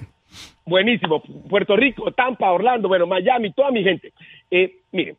Buenísimo. 0.64 1.22
Puerto 1.48 1.76
Rico, 1.76 2.12
Tampa, 2.12 2.50
Orlando, 2.52 2.88
bueno, 2.88 3.06
Miami, 3.06 3.52
toda 3.52 3.70
mi 3.70 3.82
gente. 3.82 4.12
Eh, 4.50 4.72
miren, 4.92 5.16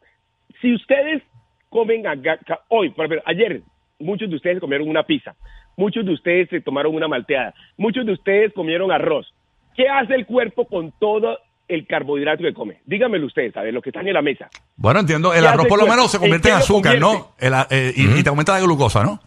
si 0.61 0.73
ustedes 0.73 1.21
comen 1.69 2.03
ca- 2.03 2.61
hoy, 2.69 2.89
por 2.91 3.05
ejemplo, 3.05 3.23
ayer, 3.25 3.61
muchos 3.99 4.29
de 4.29 4.35
ustedes 4.35 4.59
comieron 4.59 4.87
una 4.87 5.03
pizza, 5.03 5.35
muchos 5.75 6.05
de 6.05 6.13
ustedes 6.13 6.49
se 6.49 6.61
tomaron 6.61 6.95
una 6.95 7.07
malteada, 7.07 7.53
muchos 7.77 8.05
de 8.05 8.13
ustedes 8.13 8.53
comieron 8.53 8.91
arroz. 8.91 9.33
¿Qué 9.75 9.87
hace 9.89 10.15
el 10.15 10.25
cuerpo 10.25 10.65
con 10.65 10.91
todo 10.99 11.37
el 11.73 11.87
carbohidrato 11.87 12.43
que 12.43 12.53
come? 12.53 12.81
Díganmelo 12.85 13.25
ustedes, 13.25 13.55
a 13.57 13.61
ver, 13.61 13.73
lo 13.73 13.81
que 13.81 13.89
están 13.89 14.07
en 14.07 14.13
la 14.13 14.21
mesa. 14.21 14.49
Bueno, 14.75 14.99
entiendo. 14.99 15.33
El 15.33 15.41
¿Qué 15.41 15.47
arroz 15.47 15.67
por 15.67 15.79
lo 15.79 15.87
menos 15.87 16.11
se 16.11 16.19
convierte 16.19 16.49
¿En 16.49 16.55
azúcar, 16.55 16.99
¿no? 16.99 17.33
El 17.39 17.53
eh, 17.69 17.93
y, 17.95 18.19
y 18.19 18.23
te 18.23 18.29
aumenta 18.29 18.53
la 18.53 18.61
glucosa, 18.61 19.03
¿no? 19.03 19.19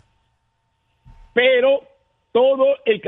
pero 1.35 1.83
todo 2.33 2.77
el, 2.87 3.03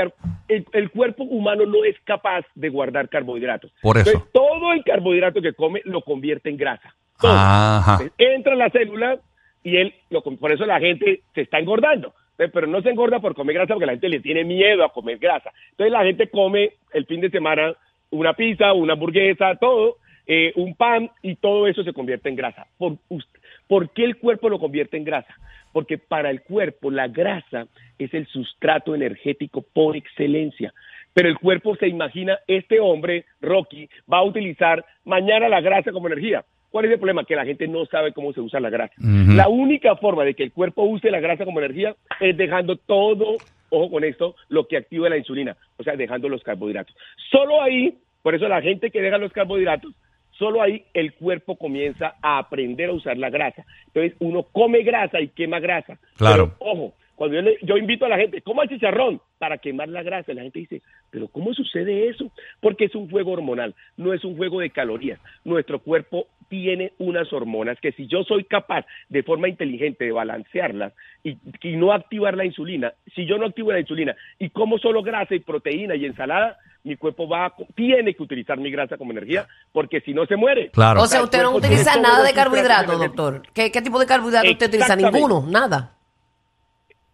el, 0.49 0.67
el 0.73 0.91
cuerpo 0.91 1.25
humano 1.25 1.65
no 1.65 1.85
es 1.85 1.97
capaz 2.05 2.45
de 2.55 2.69
guardar 2.69 3.09
carbohidratos. 3.09 3.73
Por 3.81 3.97
eso. 3.97 4.11
Entonces, 4.11 4.33
todo 4.33 4.73
el 4.73 4.85
carbohidrato 4.85 5.41
que 5.41 5.55
come 5.55 5.81
lo 5.85 6.03
convierte 6.03 6.51
en 6.51 6.59
grasa. 6.59 6.95
Todo. 7.19 7.33
Ajá. 7.33 7.93
Entonces, 7.93 8.13
entra 8.19 8.53
en 8.53 8.59
la 8.59 8.71
célula 8.71 9.19
y 9.63 9.79
él, 9.79 9.95
lo, 10.11 10.23
por 10.23 10.53
eso 10.53 10.67
la 10.67 10.79
gente 10.79 11.23
se 11.35 11.41
está 11.41 11.59
engordando. 11.59 12.13
Pero 12.37 12.67
no 12.67 12.83
se 12.83 12.91
engorda 12.91 13.19
por 13.19 13.35
comer 13.35 13.55
grasa 13.55 13.73
porque 13.73 13.87
la 13.87 13.93
gente 13.93 14.11
le 14.11 14.21
tiene 14.21 14.45
miedo 14.45 14.85
a 14.85 14.93
comer 14.93 15.17
grasa. 15.17 15.51
Entonces 15.71 15.91
la 15.91 16.05
gente 16.05 16.29
come 16.29 16.75
el 16.93 17.07
fin 17.07 17.23
de 17.23 17.31
semana 17.31 17.75
una 18.17 18.35
pizza, 18.35 18.73
una 18.73 18.95
hamburguesa, 18.95 19.55
todo, 19.57 19.97
eh, 20.27 20.53
un 20.57 20.75
pan 20.75 21.11
y 21.23 21.37
todo 21.37 21.67
eso 21.67 21.83
se 21.85 21.93
convierte 21.93 22.29
en 22.29 22.37
grasa. 22.37 22.67
¿Por, 22.79 22.97
us- 23.09 23.29
¿Por 23.69 23.91
qué 23.91 24.05
el 24.05 24.17
cuerpo 24.17 24.49
lo 24.49 24.59
convierte 24.59 24.97
en 24.97 25.05
grasa? 25.05 25.35
Porque 25.73 25.99
para 25.99 26.31
el 26.31 26.43
cuerpo 26.43 26.91
la 26.91 27.09
grasa 27.09 27.67
es 27.99 28.13
el 28.15 28.27
sustrato 28.27 28.95
energético 28.95 29.63
por 29.73 29.97
excelencia. 29.97 30.73
Pero 31.13 31.29
el 31.29 31.39
cuerpo 31.39 31.77
se 31.77 31.89
imagina, 31.89 32.39
este 32.47 32.79
hombre, 32.81 33.25
Rocky, 33.41 33.89
va 34.13 34.19
a 34.19 34.23
utilizar 34.25 34.85
mañana 35.05 35.49
la 35.49 35.61
grasa 35.61 35.93
como 35.93 36.09
energía. 36.09 36.45
¿Cuál 36.71 36.85
es 36.87 36.91
el 36.93 36.99
problema? 36.99 37.25
Que 37.25 37.37
la 37.37 37.45
gente 37.47 37.67
no 37.69 37.87
sabe 37.87 38.13
cómo 38.13 38.33
se 38.35 38.41
usa 38.41 38.61
la 38.61 38.69
grasa. 38.69 38.93
La 39.37 39.49
única 39.49 39.97
forma 39.97 40.25
de 40.25 40.35
que 40.35 40.43
el 40.43 40.53
cuerpo 40.53 40.83
use 40.83 41.11
la 41.11 41.21
grasa 41.21 41.45
como 41.47 41.59
energía 41.61 41.95
es 42.21 42.37
dejando 42.37 42.77
todo, 42.77 43.37
ojo 43.71 43.91
con 43.91 44.05
esto, 44.05 44.35
lo 44.51 44.67
que 44.69 44.77
activa 44.77 45.09
la 45.09 45.17
insulina, 45.17 45.57
o 45.79 45.83
sea, 45.83 45.97
dejando 45.97 46.29
los 46.29 46.43
carbohidratos. 46.43 46.95
Solo 47.31 47.63
ahí, 47.63 47.95
por 48.27 48.35
eso 48.35 48.49
la 48.49 48.61
gente 48.61 48.91
que 48.91 49.01
deja 49.01 49.19
los 49.19 49.33
carbohidratos, 49.33 49.95
solo 50.33 50.61
ahí 50.61 50.85
el 50.95 51.15
cuerpo 51.15 51.55
comienza 51.55 52.17
a 52.21 52.39
aprender 52.39 52.91
a 52.91 52.93
usar 52.93 53.17
la 53.17 53.31
grasa. 53.31 53.65
Entonces 53.87 54.17
uno 54.19 54.43
come 54.51 54.83
grasa 54.83 55.21
y 55.21 55.29
quema 55.29 55.61
grasa. 55.61 55.97
Claro. 56.17 56.53
Pero, 56.59 56.71
ojo, 56.73 56.95
cuando 57.17 57.37
yo, 57.37 57.43
le- 57.43 57.59
yo 57.63 57.77
invito 57.77 58.05
a 58.07 58.09
la 58.09 58.17
gente, 58.19 58.41
coma 58.43 58.69
chicharrón 58.69 59.21
para 59.39 59.59
quemar 59.59 59.89
la 59.89 60.03
grasa, 60.03 60.33
la 60.35 60.43
gente 60.43 60.61
dice, 60.61 60.83
pero 61.11 61.27
¿cómo 61.29 61.53
sucede 61.55 62.09
eso? 62.09 62.31
Porque 62.61 62.85
es 62.85 62.95
un 62.95 63.11
juego 63.11 63.33
hormonal, 63.33 63.75
no 63.97 64.13
es 64.13 64.25
un 64.25 64.37
juego 64.37 64.61
de 64.61 64.71
calorías. 64.71 65.19
Nuestro 65.45 65.81
cuerpo 65.81 66.29
tiene 66.49 66.93
unas 66.99 67.33
hormonas 67.33 67.79
que 67.81 67.91
si 67.93 68.07
yo 68.07 68.23
soy 68.23 68.45
capaz 68.45 68.87
de 69.09 69.23
forma 69.25 69.49
inteligente 69.49 70.05
de 70.05 70.13
balancearlas 70.13 70.93
y, 71.25 71.37
y 71.63 71.77
no 71.77 71.93
activar 71.93 72.37
la 72.37 72.45
insulina, 72.45 72.93
si 73.15 73.27
yo 73.27 73.37
no 73.37 73.47
activo 73.47 73.73
la 73.73 73.81
insulina 73.81 74.15
y 74.39 74.51
como 74.51 74.79
solo 74.79 75.03
grasa 75.03 75.35
y 75.35 75.41
proteína 75.41 75.97
y 75.97 76.05
ensalada, 76.07 76.57
mi 76.85 76.95
cuerpo 76.97 77.27
va 77.27 77.47
a- 77.47 77.55
tiene 77.75 78.15
que 78.15 78.23
utilizar 78.23 78.59
mi 78.59 78.71
grasa 78.71 78.97
como 78.97 79.11
energía 79.11 79.47
porque 79.73 80.01
si 80.03 80.15
no 80.15 80.25
se 80.27 80.37
muere. 80.37 80.71
Claro. 80.71 81.03
O 81.03 81.07
sea, 81.07 81.23
usted 81.25 81.43
no 81.43 81.57
utiliza 81.57 81.97
nada 82.01 82.23
de 82.23 82.33
carbohidratos, 82.33 82.99
doctor. 83.01 83.43
¿Qué, 83.53 83.73
qué 83.73 83.83
tipo 83.83 83.99
de 83.99 84.07
carbohidratos 84.07 84.51
usted 84.53 84.69
utiliza? 84.69 84.95
Ninguno, 85.19 85.45
nada. 85.51 85.96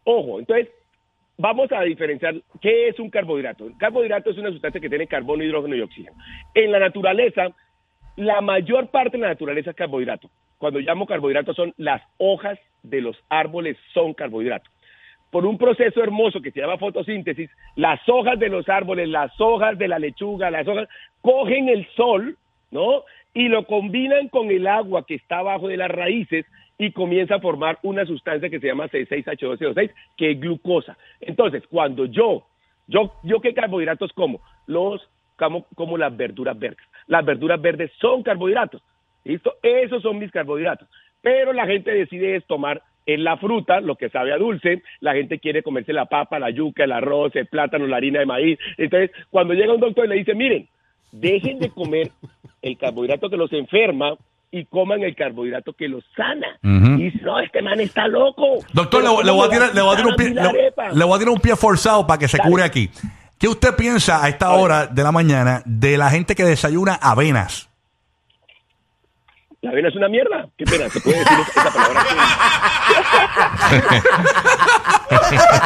Ojo, 0.04 0.38
entonces 0.40 0.68
vamos 1.38 1.71
a 1.73 1.82
diferenciar 1.82 2.35
qué 2.61 2.88
es 2.88 2.99
un 2.99 3.11
carbohidrato. 3.11 3.66
El 3.66 3.76
carbohidrato 3.76 4.30
es 4.30 4.38
una 4.38 4.50
sustancia 4.50 4.80
que 4.80 4.88
tiene 4.88 5.06
carbono, 5.06 5.44
hidrógeno 5.44 5.76
y 5.76 5.80
oxígeno. 5.80 6.16
En 6.54 6.73
la 6.73 6.78
naturaleza, 6.78 7.49
la 8.16 8.40
mayor 8.40 8.88
parte 8.88 9.16
de 9.16 9.23
la 9.23 9.28
naturaleza 9.30 9.71
es 9.71 9.76
carbohidrato. 9.76 10.30
Cuando 10.59 10.80
llamo 10.80 11.06
carbohidratos 11.06 11.56
son 11.56 11.75
las 11.76 12.02
hojas 12.18 12.59
de 12.82 13.00
los 13.00 13.16
árboles 13.28 13.76
son 13.94 14.14
carbohidratos. 14.14 14.73
Por 15.30 15.47
un 15.47 15.56
proceso 15.56 16.02
hermoso 16.02 16.42
que 16.42 16.50
se 16.50 16.61
llama 16.61 16.76
fotosíntesis, 16.76 17.50
las 17.75 18.06
hojas 18.09 18.38
de 18.38 18.49
los 18.49 18.68
árboles, 18.68 19.09
las 19.09 19.32
hojas 19.40 19.78
de 19.78 19.88
la 19.88 19.99
lechuga, 19.99 20.50
las 20.50 20.68
hojas, 20.68 20.88
cogen 21.23 21.68
el 21.68 21.88
sol, 21.97 22.37
¿no? 22.71 23.04
Y 23.32 23.49
lo 23.49 23.64
combinan 23.64 24.28
con 24.28 24.50
el 24.50 24.66
agua 24.66 25.06
que 25.06 25.14
está 25.14 25.38
abajo 25.38 25.68
de 25.68 25.78
las 25.78 25.90
raíces 25.90 26.44
y 26.85 26.91
comienza 26.93 27.37
a 27.37 27.41
formar 27.41 27.79
una 27.83 28.05
sustancia 28.05 28.51
que 28.51 28.59
se 28.59 28.67
llama 28.67 28.89
C6H12O6, 28.89 29.91
que 30.17 30.33
es 30.33 30.41
glucosa. 30.41 30.97
Entonces, 31.21 31.62
cuando 31.71 32.07
yo, 32.07 32.45
yo, 32.89 33.12
yo 33.23 33.41
qué 33.41 33.55
carbohidratos 33.55 34.12
como, 34.12 34.41
los 34.67 35.09
como, 35.39 35.65
como 35.77 35.97
las 35.97 36.17
verduras 36.17 36.59
verdes. 36.59 36.85
Las 37.07 37.25
verduras 37.25 37.61
verdes 37.61 37.93
son 38.01 38.23
carbohidratos. 38.23 38.83
¿Listo? 39.25 39.55
Esos 39.62 40.03
son 40.03 40.19
mis 40.19 40.33
carbohidratos. 40.33 40.89
Pero 41.21 41.53
la 41.53 41.67
gente 41.67 41.93
decide 41.93 42.41
tomar 42.41 42.83
en 43.07 43.23
la 43.23 43.37
fruta, 43.37 43.81
lo 43.81 43.95
que 43.95 44.11
sabe 44.11 44.33
a 44.33 44.39
dulce, 44.39 44.83
la 45.01 45.15
gente 45.15 45.39
quiere 45.39 45.62
comerse 45.62 45.93
la 45.93 46.07
papa, 46.07 46.39
la 46.39 46.51
yuca, 46.51 46.85
el 46.85 46.93
arroz, 46.93 47.35
el 47.37 47.47
plátano, 47.47 47.87
la 47.87 47.97
harina 47.97 48.19
de 48.21 48.27
maíz. 48.27 48.59
Entonces, 48.77 49.11
cuando 49.31 49.55
llega 49.55 49.73
un 49.73 49.81
doctor 49.81 50.07
y 50.07 50.09
le 50.09 50.15
dice, 50.17 50.35
miren, 50.35 50.69
dejen 51.12 51.61
de 51.61 51.71
comer 51.71 52.11
el 52.61 52.77
carbohidrato 52.77 53.31
que 53.31 53.37
los 53.37 53.53
enferma 53.53 54.17
y 54.52 54.66
coman 54.66 55.02
el 55.02 55.16
carbohidrato 55.16 55.73
que 55.73 55.88
los 55.88 56.04
sana. 56.14 56.47
Ujú. 56.62 57.00
Y 57.00 57.04
dice, 57.04 57.18
no, 57.23 57.40
este 57.40 57.62
man 57.62 57.80
está 57.80 58.06
loco. 58.06 58.59
Doctor, 58.75 59.02
le, 59.02 59.09
le 59.09 59.14
¿cómo 59.14 59.35
voy 59.35 59.47
a 59.47 59.50
tirar, 59.50 59.75
le 59.75 59.80
voy 59.80 59.94
a 59.94 59.97
tirar 59.97 60.11
un 60.11 60.16
pie, 60.16 60.28
le, 60.28 61.04
voy 61.04 61.16
a 61.16 61.18
tirar 61.18 61.35
un 61.35 61.40
pie 61.40 61.56
forzado 61.56 62.06
para 62.06 62.18
que 62.18 62.28
se 62.28 62.37
Dale. 62.37 62.50
cure 62.50 62.62
aquí. 62.62 62.90
¿Qué 63.38 63.49
usted 63.49 63.75
piensa 63.75 64.23
a 64.23 64.28
esta 64.28 64.52
hora 64.52 64.87
de 64.87 65.02
la 65.02 65.11
mañana 65.11 65.62
de 65.64 65.97
la 65.97 66.11
gente 66.11 66.35
que 66.35 66.44
desayuna 66.44 66.94
avenas? 66.94 67.71
La 69.62 69.71
avena 69.71 69.88
es 69.88 69.97
una 69.97 70.09
mierda. 70.09 70.49
Qué 70.56 70.64
pena, 70.64 70.88
se 70.90 71.00
puede 71.00 71.18
decir 71.18 71.38
esa 71.56 71.71
palabra. 71.73 72.02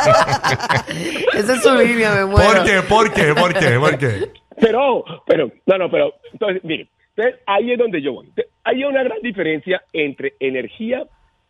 Esa 1.34 1.54
es 1.54 1.62
su 1.62 1.74
línea, 1.74 2.14
me 2.14 2.24
muero. 2.26 2.52
¿Por 2.52 2.64
qué? 2.64 2.82
¿Por 2.82 3.12
qué? 3.12 3.34
¿Por 3.34 3.54
qué? 3.54 3.78
¿Por 3.78 3.98
qué? 3.98 4.30
Pero, 4.60 5.04
pero, 5.26 5.50
no, 5.66 5.78
no, 5.78 5.90
pero, 5.90 6.14
entonces, 6.32 6.62
mire, 6.64 6.88
entonces, 7.16 7.40
ahí 7.46 7.72
es 7.72 7.78
donde 7.78 8.00
yo 8.02 8.12
voy. 8.12 8.26
Entonces, 8.26 8.52
Hay 8.64 8.84
una 8.84 9.02
gran 9.02 9.20
diferencia 9.22 9.82
entre 9.92 10.34
energía 10.40 11.06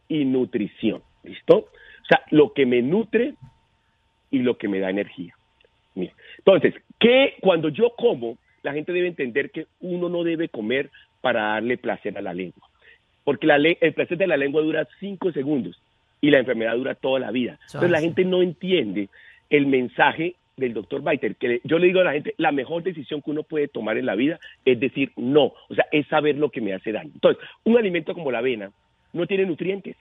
y 0.08 0.24
nutrición, 0.24 1.02
¿listo? 1.24 1.56
O 1.56 2.06
sea, 2.08 2.22
lo 2.30 2.52
que 2.52 2.66
me 2.66 2.82
nutre 2.82 3.34
y 4.30 4.38
lo 4.40 4.56
que 4.58 4.68
me 4.68 4.78
da 4.80 4.90
energía. 4.90 5.34
Mire, 5.94 6.12
Entonces, 6.38 6.74
que 7.00 7.34
cuando 7.40 7.68
yo 7.68 7.90
como, 7.96 8.38
la 8.62 8.72
gente 8.72 8.92
debe 8.92 9.08
entender 9.08 9.50
que 9.50 9.66
uno 9.80 10.08
no 10.08 10.22
debe 10.24 10.48
comer 10.48 10.90
para 11.20 11.40
darle 11.54 11.78
placer 11.78 12.16
a 12.18 12.22
la 12.22 12.34
lengua, 12.34 12.68
porque 13.24 13.46
la 13.46 13.58
le- 13.58 13.78
el 13.80 13.92
placer 13.94 14.18
de 14.18 14.26
la 14.26 14.36
lengua 14.36 14.62
dura 14.62 14.86
cinco 15.00 15.32
segundos 15.32 15.80
y 16.20 16.30
la 16.30 16.38
enfermedad 16.38 16.76
dura 16.76 16.94
toda 16.94 17.18
la 17.18 17.30
vida. 17.30 17.58
Entonces 17.66 17.90
la 17.90 18.00
gente 18.00 18.24
no 18.24 18.42
entiende 18.42 19.08
el 19.50 19.66
mensaje 19.66 20.34
del 20.56 20.74
doctor 20.74 21.02
Biter, 21.02 21.36
que 21.36 21.60
yo 21.64 21.78
le 21.78 21.88
digo 21.88 22.00
a 22.00 22.04
la 22.04 22.12
gente, 22.12 22.34
la 22.38 22.52
mejor 22.52 22.82
decisión 22.82 23.20
que 23.22 23.30
uno 23.30 23.42
puede 23.42 23.68
tomar 23.68 23.98
en 23.98 24.06
la 24.06 24.14
vida 24.14 24.38
es 24.64 24.80
decir 24.80 25.12
no, 25.16 25.52
o 25.68 25.74
sea, 25.74 25.86
es 25.92 26.06
saber 26.08 26.36
lo 26.36 26.50
que 26.50 26.60
me 26.60 26.72
hace 26.72 26.92
daño. 26.92 27.10
Entonces, 27.14 27.42
un 27.64 27.76
alimento 27.76 28.14
como 28.14 28.30
la 28.30 28.38
avena 28.38 28.72
no 29.12 29.26
tiene 29.26 29.46
nutrientes, 29.46 29.96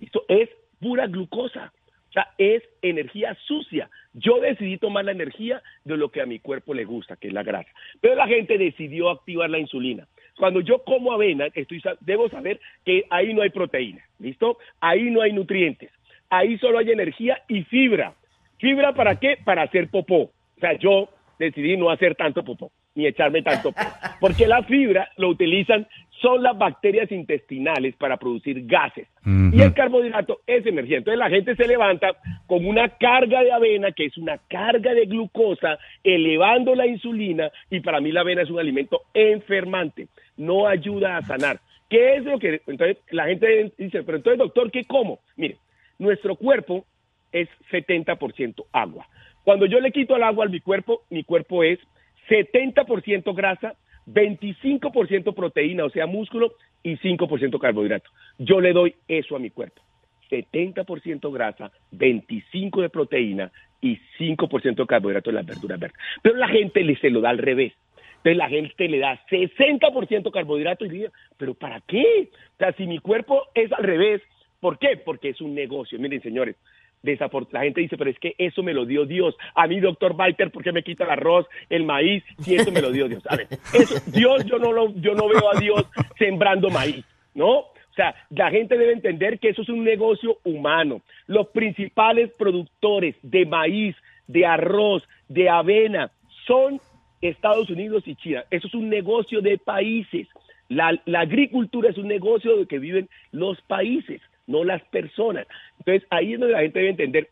esto 0.00 0.24
es 0.28 0.48
pura 0.80 1.06
glucosa, 1.06 1.72
o 2.08 2.12
sea, 2.12 2.28
es 2.38 2.62
energía 2.80 3.36
sucia. 3.46 3.90
Yo 4.14 4.40
decidí 4.40 4.78
tomar 4.78 5.04
la 5.04 5.12
energía 5.12 5.62
de 5.84 5.96
lo 5.96 6.10
que 6.10 6.22
a 6.22 6.26
mi 6.26 6.38
cuerpo 6.38 6.72
le 6.72 6.84
gusta, 6.84 7.16
que 7.16 7.28
es 7.28 7.34
la 7.34 7.42
grasa. 7.42 7.68
Pero 8.00 8.14
la 8.14 8.26
gente 8.26 8.56
decidió 8.56 9.10
activar 9.10 9.50
la 9.50 9.58
insulina. 9.58 10.06
Cuando 10.38 10.60
yo 10.60 10.82
como 10.84 11.12
avena, 11.12 11.48
estoy, 11.54 11.82
debo 12.00 12.28
saber 12.30 12.60
que 12.84 13.04
ahí 13.10 13.34
no 13.34 13.42
hay 13.42 13.50
proteína, 13.50 14.02
¿listo? 14.20 14.58
Ahí 14.80 15.10
no 15.10 15.20
hay 15.20 15.32
nutrientes. 15.32 15.90
Ahí 16.30 16.56
solo 16.58 16.78
hay 16.78 16.90
energía 16.90 17.42
y 17.48 17.64
fibra. 17.64 18.14
¿Fibra 18.58 18.92
para 18.92 19.16
qué? 19.16 19.36
Para 19.44 19.62
hacer 19.62 19.88
popó. 19.88 20.22
O 20.22 20.60
sea, 20.60 20.76
yo 20.78 21.08
decidí 21.38 21.76
no 21.76 21.90
hacer 21.90 22.16
tanto 22.16 22.44
popó, 22.44 22.72
ni 22.94 23.06
echarme 23.06 23.42
tanto 23.42 23.72
popó. 23.72 23.88
Porque 24.20 24.46
la 24.46 24.62
fibra 24.64 25.08
lo 25.16 25.28
utilizan, 25.28 25.86
son 26.20 26.42
las 26.42 26.58
bacterias 26.58 27.10
intestinales 27.12 27.94
para 27.96 28.16
producir 28.16 28.66
gases. 28.66 29.06
Y 29.24 29.60
el 29.60 29.72
carbohidrato 29.72 30.40
es 30.46 30.66
energía. 30.66 30.98
Entonces 30.98 31.18
la 31.18 31.28
gente 31.28 31.54
se 31.54 31.68
levanta 31.68 32.16
con 32.46 32.66
una 32.66 32.88
carga 32.88 33.42
de 33.42 33.52
avena, 33.52 33.92
que 33.92 34.06
es 34.06 34.16
una 34.18 34.38
carga 34.48 34.94
de 34.94 35.06
glucosa, 35.06 35.78
elevando 36.02 36.74
la 36.74 36.86
insulina, 36.86 37.50
y 37.70 37.80
para 37.80 38.00
mí 38.00 38.10
la 38.10 38.22
avena 38.22 38.42
es 38.42 38.50
un 38.50 38.58
alimento 38.58 39.02
enfermante, 39.14 40.08
no 40.36 40.66
ayuda 40.66 41.18
a 41.18 41.22
sanar. 41.22 41.60
¿Qué 41.88 42.16
es 42.16 42.24
lo 42.24 42.38
que...? 42.38 42.62
Entonces 42.66 42.98
la 43.10 43.26
gente 43.26 43.72
dice, 43.78 44.02
pero 44.02 44.16
entonces 44.16 44.38
doctor, 44.38 44.70
¿qué 44.70 44.84
como? 44.84 45.20
Mire, 45.36 45.56
nuestro 45.98 46.34
cuerpo 46.36 46.84
es 47.32 47.48
70% 47.70 48.64
agua. 48.72 49.06
Cuando 49.44 49.66
yo 49.66 49.80
le 49.80 49.92
quito 49.92 50.16
el 50.16 50.22
agua 50.22 50.46
a 50.46 50.48
mi 50.48 50.60
cuerpo, 50.60 51.02
mi 51.10 51.24
cuerpo 51.24 51.62
es 51.62 51.78
70% 52.28 53.34
grasa, 53.34 53.74
25% 54.06 55.34
proteína, 55.34 55.84
o 55.84 55.90
sea, 55.90 56.06
músculo, 56.06 56.52
y 56.82 56.96
5% 56.96 57.58
carbohidrato. 57.58 58.10
Yo 58.38 58.60
le 58.60 58.72
doy 58.72 58.94
eso 59.08 59.36
a 59.36 59.38
mi 59.38 59.50
cuerpo. 59.50 59.82
70% 60.30 61.32
grasa, 61.32 61.70
25% 61.92 62.82
de 62.82 62.90
proteína 62.90 63.50
y 63.80 63.98
5% 64.18 64.74
de 64.74 64.86
carbohidrato 64.86 65.30
en 65.30 65.36
las 65.36 65.46
verduras 65.46 65.80
verdes. 65.80 65.98
Pero 66.22 66.36
la 66.36 66.48
gente 66.48 66.82
le 66.82 66.96
se 66.96 67.10
lo 67.10 67.20
da 67.20 67.30
al 67.30 67.38
revés. 67.38 67.72
Entonces 68.18 68.36
la 68.36 68.48
gente 68.48 68.88
le 68.88 68.98
da 68.98 69.20
60% 69.30 70.30
carbohidrato 70.30 70.84
y 70.84 70.88
dice, 70.88 71.10
pero 71.36 71.54
¿para 71.54 71.80
qué? 71.82 72.30
O 72.54 72.56
sea, 72.58 72.72
si 72.72 72.86
mi 72.86 72.98
cuerpo 72.98 73.44
es 73.54 73.72
al 73.72 73.84
revés, 73.84 74.20
¿por 74.60 74.78
qué? 74.78 74.96
Porque 74.96 75.30
es 75.30 75.40
un 75.40 75.54
negocio. 75.54 75.98
Miren, 75.98 76.20
señores, 76.20 76.56
la 77.02 77.60
gente 77.62 77.80
dice, 77.80 77.96
pero 77.96 78.10
es 78.10 78.18
que 78.18 78.34
eso 78.38 78.62
me 78.62 78.74
lo 78.74 78.84
dio 78.84 79.06
Dios. 79.06 79.36
A 79.54 79.66
mí, 79.66 79.80
doctor 79.80 80.12
Walter, 80.12 80.50
¿por 80.50 80.62
qué 80.62 80.72
me 80.72 80.82
quita 80.82 81.04
el 81.04 81.10
arroz, 81.10 81.46
el 81.70 81.84
maíz? 81.84 82.22
Si 82.40 82.54
eso 82.54 82.70
me 82.72 82.82
lo 82.82 82.90
dio 82.90 83.08
Dios. 83.08 83.24
A 83.28 83.36
ver, 83.36 83.48
eso, 83.72 83.94
Dios, 84.06 84.44
yo 84.46 84.58
no, 84.58 84.72
lo, 84.72 84.94
yo 84.96 85.14
no 85.14 85.28
veo 85.28 85.50
a 85.54 85.58
Dios 85.58 85.84
sembrando 86.18 86.70
maíz, 86.70 87.04
¿no? 87.34 87.58
O 87.58 87.94
sea, 87.94 88.14
la 88.30 88.50
gente 88.50 88.78
debe 88.78 88.92
entender 88.92 89.38
que 89.40 89.48
eso 89.48 89.62
es 89.62 89.68
un 89.68 89.82
negocio 89.82 90.38
humano. 90.44 91.02
Los 91.26 91.48
principales 91.48 92.30
productores 92.38 93.16
de 93.22 93.44
maíz, 93.44 93.96
de 94.28 94.46
arroz, 94.46 95.02
de 95.28 95.48
avena, 95.48 96.12
son 96.46 96.80
Estados 97.20 97.70
Unidos 97.70 98.04
y 98.06 98.14
China. 98.14 98.44
Eso 98.50 98.68
es 98.68 98.74
un 98.74 98.88
negocio 98.88 99.40
de 99.40 99.58
países. 99.58 100.28
La, 100.68 101.00
la 101.06 101.20
agricultura 101.20 101.90
es 101.90 101.98
un 101.98 102.06
negocio 102.06 102.56
de 102.56 102.66
que 102.66 102.78
viven 102.78 103.08
los 103.32 103.60
países, 103.62 104.20
no 104.48 104.64
las 104.64 104.82
personas. 104.88 105.46
Entonces, 105.78 106.04
ahí 106.10 106.34
es 106.34 106.40
donde 106.40 106.54
la 106.54 106.60
gente 106.62 106.78
debe 106.80 106.90
entender. 106.90 107.28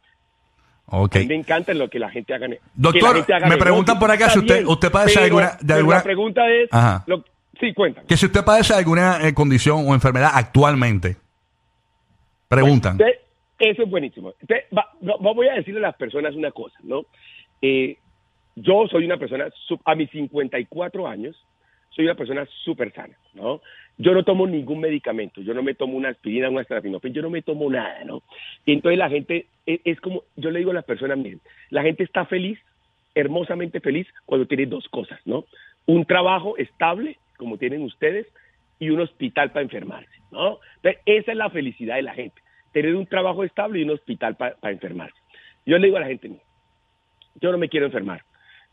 Ok. 0.87 1.17
A 1.17 1.19
mí 1.19 1.27
me 1.27 1.35
encanta 1.35 1.75
lo 1.75 1.91
que 1.91 1.99
la 1.99 2.11
gente 2.11 2.33
haga. 2.33 2.47
Doctor, 2.75 3.17
gente 3.17 3.35
haga 3.35 3.49
me 3.49 3.57
preguntan 3.57 3.99
por 3.99 4.09
acá 4.13 4.31
si 4.31 4.39
usted- 4.39 4.55
bien, 4.59 4.69
usted 4.69 4.91
padece 4.93 5.15
pero- 5.15 5.25
alguna- 5.25 5.59
de 5.61 5.75
alguna- 5.75 5.97
La 5.97 6.03
pregunta 6.05 6.43
es, 6.49 6.71
lo- 7.07 7.25
Sí, 7.59 7.73
cuéntame. 7.73 8.07
Que 8.07 8.17
si 8.19 8.27
usted 8.27 8.45
padece 8.45 8.75
alguna 8.75 9.27
eh, 9.27 9.33
condición 9.35 9.85
o 9.89 9.95
enfermedad 9.95 10.31
actualmente, 10.35 11.17
preguntan. 12.49 12.93
Entonces, 12.93 13.19
eso 13.59 13.83
es 13.83 13.91
buenísimo. 13.91 14.35
Entonces, 14.41 14.67
va- 14.77 14.93
voy 15.33 15.49
a 15.49 15.55
decirle 15.55 15.81
a 15.81 15.89
las 15.89 15.97
personas 15.97 16.35
una 16.35 16.51
cosa, 16.51 16.77
¿no? 16.83 17.03
Eh, 17.63 17.97
yo 18.57 18.87
soy 18.91 19.05
una 19.07 19.17
persona, 19.17 19.47
a 19.85 19.95
mis 19.95 20.11
54 20.11 21.07
años, 21.09 21.35
soy 21.91 22.05
una 22.05 22.15
persona 22.15 22.47
súper 22.65 22.93
sana, 22.93 23.17
¿no? 23.35 23.61
Yo 23.99 24.13
no 24.13 24.25
tomo 24.25 24.47
ningún 24.47 24.81
medicamento, 24.81 25.41
yo 25.41 25.55
no 25.55 25.63
me 25.63 25.75
tomo 25.75 25.97
una 25.97 26.11
aspirina, 26.11 26.51
una 26.51 26.61
estrafinofen, 26.61 27.15
yo 27.15 27.23
no 27.23 27.31
me 27.31 27.43
tomo 27.43 27.71
nada, 27.71 28.05
¿no? 28.05 28.23
Y 28.67 28.73
entonces 28.73 28.99
la 28.99 29.09
gente, 29.09 29.47
es, 29.65 29.81
es 29.85 30.01
como, 30.01 30.23
yo 30.37 30.51
le 30.51 30.59
digo 30.59 30.71
a 30.71 30.75
las 30.75 30.85
personas, 30.85 31.17
miren, 31.17 31.41
la 31.71 31.83
gente 31.83 32.05
está 32.05 32.27
feliz, 32.27 32.59
hermosamente 33.15 33.81
feliz, 33.81 34.07
cuando 34.27 34.47
tiene 34.47 34.67
dos 34.67 34.87
cosas, 34.89 35.19
¿no? 35.25 35.47
Un 35.87 36.05
trabajo 36.05 36.59
estable, 36.59 37.17
como 37.39 37.57
tienen 37.57 37.83
ustedes, 37.83 38.27
y 38.79 38.91
un 38.91 39.01
hospital 39.01 39.51
para 39.53 39.63
enfermarse, 39.63 40.21
¿no? 40.31 40.59
Entonces, 40.77 41.01
esa 41.07 41.33
es 41.33 41.39
la 41.39 41.49
felicidad 41.49 41.97
de 41.97 42.03
la 42.03 42.15
gente, 42.15 42.43
tener 42.73 42.95
un 42.95 43.07
trabajo 43.07 43.45
estable 43.45 43.79
y 43.79 43.85
un 43.85 43.91
hospital 43.91 44.37
para 44.37 44.57
enfermarse. 44.71 45.17
Yo 45.65 45.79
le 45.79 45.87
digo 45.87 45.97
a 45.97 46.01
la 46.01 46.07
gente, 46.07 46.31
yo 47.41 47.51
no 47.51 47.59
me 47.59 47.69
quiero 47.69 47.87
enfermar. 47.87 48.23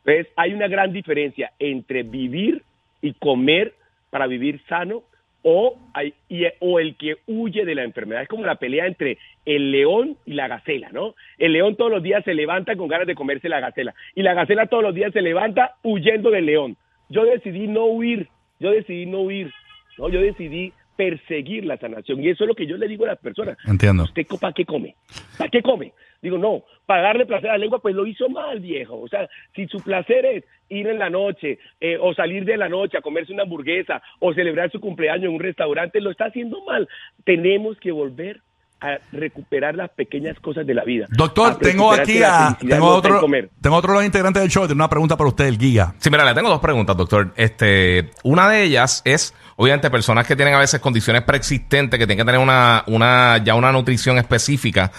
Entonces, 0.05 0.33
hay 0.35 0.53
una 0.53 0.67
gran 0.67 0.91
diferencia 0.91 1.53
entre 1.59 2.03
vivir 2.03 2.63
y 3.01 3.13
comer 3.13 3.73
para 4.09 4.27
vivir 4.27 4.61
sano 4.67 5.03
o, 5.43 5.77
hay- 5.93 6.13
y- 6.29 6.45
o 6.59 6.79
el 6.79 6.95
que 6.95 7.17
huye 7.27 7.65
de 7.65 7.75
la 7.75 7.83
enfermedad. 7.83 8.23
Es 8.23 8.27
como 8.29 8.45
la 8.45 8.55
pelea 8.55 8.87
entre 8.87 9.17
el 9.45 9.71
león 9.71 10.17
y 10.25 10.33
la 10.33 10.47
gacela, 10.47 10.89
¿no? 10.91 11.15
El 11.37 11.53
león 11.53 11.75
todos 11.75 11.91
los 11.91 12.01
días 12.01 12.23
se 12.23 12.33
levanta 12.33 12.75
con 12.75 12.87
ganas 12.87 13.07
de 13.07 13.15
comerse 13.15 13.49
la 13.49 13.59
gacela 13.59 13.93
y 14.15 14.21
la 14.23 14.33
gacela 14.33 14.67
todos 14.67 14.83
los 14.83 14.95
días 14.95 15.11
se 15.13 15.21
levanta 15.21 15.75
huyendo 15.83 16.31
del 16.31 16.45
león. 16.45 16.77
Yo 17.09 17.25
decidí 17.25 17.67
no 17.67 17.85
huir, 17.85 18.27
yo 18.59 18.71
decidí 18.71 19.05
no 19.05 19.19
huir, 19.19 19.51
¿no? 19.97 20.09
Yo 20.09 20.21
decidí 20.21 20.71
perseguir 20.95 21.65
la 21.65 21.77
sanación 21.77 22.23
y 22.23 22.29
eso 22.29 22.43
es 22.43 22.47
lo 22.47 22.55
que 22.55 22.65
yo 22.67 22.77
le 22.77 22.87
digo 22.87 23.03
a 23.05 23.09
las 23.09 23.19
personas. 23.19 23.57
Entiendo. 23.67 24.03
¿Usted 24.03 24.25
para 24.39 24.53
qué 24.53 24.63
come? 24.63 24.95
¿Para 25.37 25.49
qué 25.49 25.61
come? 25.61 25.91
Digo, 26.23 26.37
no, 26.37 26.63
para 26.85 27.01
darle 27.01 27.25
placer 27.25 27.49
a 27.49 27.53
la 27.53 27.59
lengua, 27.59 27.79
pues 27.79 27.93
lo 27.93 28.07
hizo 28.07 28.29
mal, 28.29 28.61
viejo. 28.61 28.99
O 28.99 29.09
sea, 29.09 29.27
si 29.53 29.67
su 29.67 29.79
placer 29.81 30.25
es 30.25 30.43
ir 30.69 30.87
en 30.87 30.97
la 30.97 31.09
noche 31.09 31.59
eh, 31.81 31.97
o 32.01 32.13
salir 32.13 32.45
de 32.45 32.55
la 32.55 32.69
noche 32.69 32.97
a 32.97 33.01
comerse 33.01 33.33
una 33.33 33.43
hamburguesa 33.43 34.01
o 34.19 34.33
celebrar 34.33 34.71
su 34.71 34.79
cumpleaños 34.79 35.25
en 35.25 35.35
un 35.35 35.41
restaurante, 35.41 35.99
lo 35.99 36.11
está 36.11 36.25
haciendo 36.25 36.63
mal. 36.63 36.87
Tenemos 37.25 37.77
que 37.77 37.91
volver 37.91 38.39
a 38.79 38.99
recuperar 39.13 39.75
las 39.75 39.89
pequeñas 39.91 40.37
cosas 40.39 40.65
de 40.67 40.73
la 40.73 40.83
vida. 40.83 41.07
Doctor, 41.09 41.53
A 41.53 41.57
tengo 41.57 41.91
aquí 41.91 42.21
a 42.21 42.57
tengo 42.59 42.87
otro 42.87 43.19
comer. 43.21 43.49
tengo 43.61 43.77
otro 43.77 43.91
de 43.91 43.99
los 43.99 44.05
integrantes 44.05 44.41
del 44.41 44.51
show, 44.51 44.65
tiene 44.65 44.75
una 44.75 44.89
pregunta 44.89 45.15
para 45.15 45.29
usted, 45.29 45.45
el 45.45 45.57
guía. 45.57 45.93
Sí, 45.99 46.09
mira, 46.09 46.25
le 46.25 46.33
tengo 46.33 46.49
dos 46.49 46.59
preguntas, 46.59 46.95
doctor. 46.97 47.31
Este, 47.37 48.11
una 48.23 48.49
de 48.49 48.63
ellas 48.63 49.01
es, 49.05 49.33
obviamente, 49.55 49.89
personas 49.89 50.27
que 50.27 50.35
tienen 50.35 50.53
a 50.53 50.59
veces 50.59 50.81
condiciones 50.81 51.21
preexistentes, 51.23 51.97
que 51.97 52.05
tienen 52.05 52.25
que 52.25 52.29
tener 52.29 52.41
una, 52.41 52.83
una, 52.87 53.41
ya 53.43 53.55
una 53.55 53.71
nutrición 53.71 54.17
específica, 54.17 54.91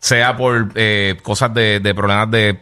sea 0.00 0.36
por 0.36 0.68
eh, 0.76 1.16
cosas 1.24 1.52
de, 1.52 1.80
de 1.80 1.92
problemas 1.94 2.30
de, 2.30 2.60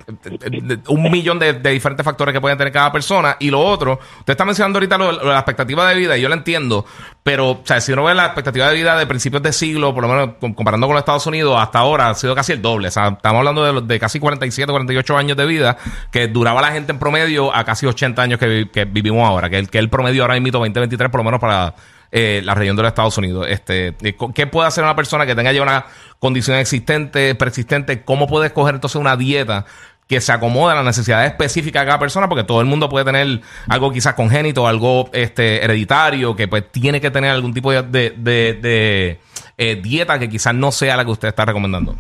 de- 0.50 0.78
un 0.88 1.11
millón 1.11 1.38
de, 1.38 1.52
diferentes 1.52 2.02
factores 2.02 2.33
que 2.33 2.40
pueden 2.40 2.57
tener 2.57 2.73
cada 2.73 2.90
persona. 2.90 3.37
Y 3.40 3.50
lo 3.50 3.61
otro, 3.61 4.00
usted 4.21 4.33
está 4.33 4.45
mencionando 4.47 4.78
ahorita 4.78 4.97
lo, 4.97 5.12
lo 5.12 5.25
la 5.33 5.37
expectativa 5.38 5.87
de 5.88 5.95
vida, 5.97 6.16
y 6.16 6.23
yo 6.23 6.28
lo 6.31 6.35
entiendo, 6.35 6.87
pero, 7.23 7.50
o 7.50 7.61
sea, 7.64 7.81
si 7.83 7.93
uno 7.93 8.05
ve 8.05 8.14
la 8.14 8.25
expectativa 8.26 8.69
de 8.71 8.75
vida 8.75 8.97
de 8.99 9.07
principios 9.07 9.43
de 9.43 9.52
siglo, 9.52 9.93
por 9.93 10.05
lo 10.05 10.09
menos 10.09 10.31
com- 10.40 10.55
comparando 10.55 10.87
con 10.87 10.95
los 10.95 11.00
Estados 11.02 11.26
Unidos, 11.26 11.59
hasta 11.61 11.78
ahora 11.81 12.09
ha 12.09 12.14
sido 12.14 12.35
casi 12.35 12.52
el 12.52 12.62
doble. 12.62 12.88
O 12.88 12.90
sea, 12.90 13.09
estamos 13.09 13.38
hablando 13.40 13.83
de, 13.83 14.00
casi 14.00 14.19
47, 14.19 14.71
48 14.73 15.16
años 15.19 15.37
de 15.37 15.45
vida 15.45 15.76
que 16.11 16.28
duraba 16.28 16.62
la 16.62 16.73
gente 16.73 16.93
en 16.93 16.99
promedio 16.99 17.55
a 17.55 17.64
casi 17.64 17.85
80 17.85 18.23
años 18.23 18.38
que, 18.38 18.47
vi- 18.47 18.69
que 18.71 18.87
vivimos 18.87 19.28
ahora, 19.28 19.50
que 19.50 19.59
el, 19.59 19.69
que 19.69 19.78
el 19.78 19.90
promedio 19.90 20.23
ahora 20.23 20.40
mismo 20.40 20.59
2023 20.59 21.11
por 21.11 21.21
lo 21.21 21.25
menos 21.25 21.40
para 21.40 21.75
eh, 22.12 22.40
la 22.44 22.54
región 22.54 22.76
de 22.76 22.82
los 22.82 22.90
Estados 22.90 23.16
Unidos. 23.18 23.46
Este, 23.48 23.88
eh, 24.02 24.16
¿Qué 24.34 24.46
puede 24.46 24.68
hacer 24.68 24.84
una 24.84 24.96
persona 24.96 25.26
que 25.26 25.34
tenga 25.34 25.52
ya 25.52 25.62
una 25.62 25.86
condición 26.18 26.56
existente, 26.58 27.34
persistente? 27.34 28.02
¿Cómo 28.02 28.26
puede 28.26 28.47
escoger 28.47 28.75
entonces 28.75 29.00
una 29.00 29.16
dieta? 29.16 29.64
que 30.08 30.21
se 30.21 30.32
acomode 30.32 30.73
a 30.73 30.76
las 30.76 30.84
necesidades 30.84 31.32
específicas 31.32 31.82
de 31.82 31.86
cada 31.86 31.99
persona, 31.99 32.28
porque 32.28 32.45
todo 32.45 32.60
el 32.60 32.66
mundo 32.66 32.88
puede 32.88 33.04
tener 33.04 33.40
algo 33.69 33.90
quizás 33.90 34.14
congénito, 34.14 34.69
algo 34.69 35.10
este 35.12 35.64
hereditario, 35.64 36.36
que 36.36 36.47
pues 36.47 36.71
tiene 36.71 37.00
que 37.00 37.10
tener 37.10 37.30
algún 37.30 37.52
tipo 37.52 37.73
de, 37.73 39.19
eh, 39.58 39.80
dieta 39.82 40.19
que 40.19 40.28
quizás 40.28 40.54
no 40.54 40.71
sea 40.71 40.97
la 40.97 41.04
que 41.04 41.10
usted 41.10 41.28
está 41.28 41.45
recomendando. 41.45 41.97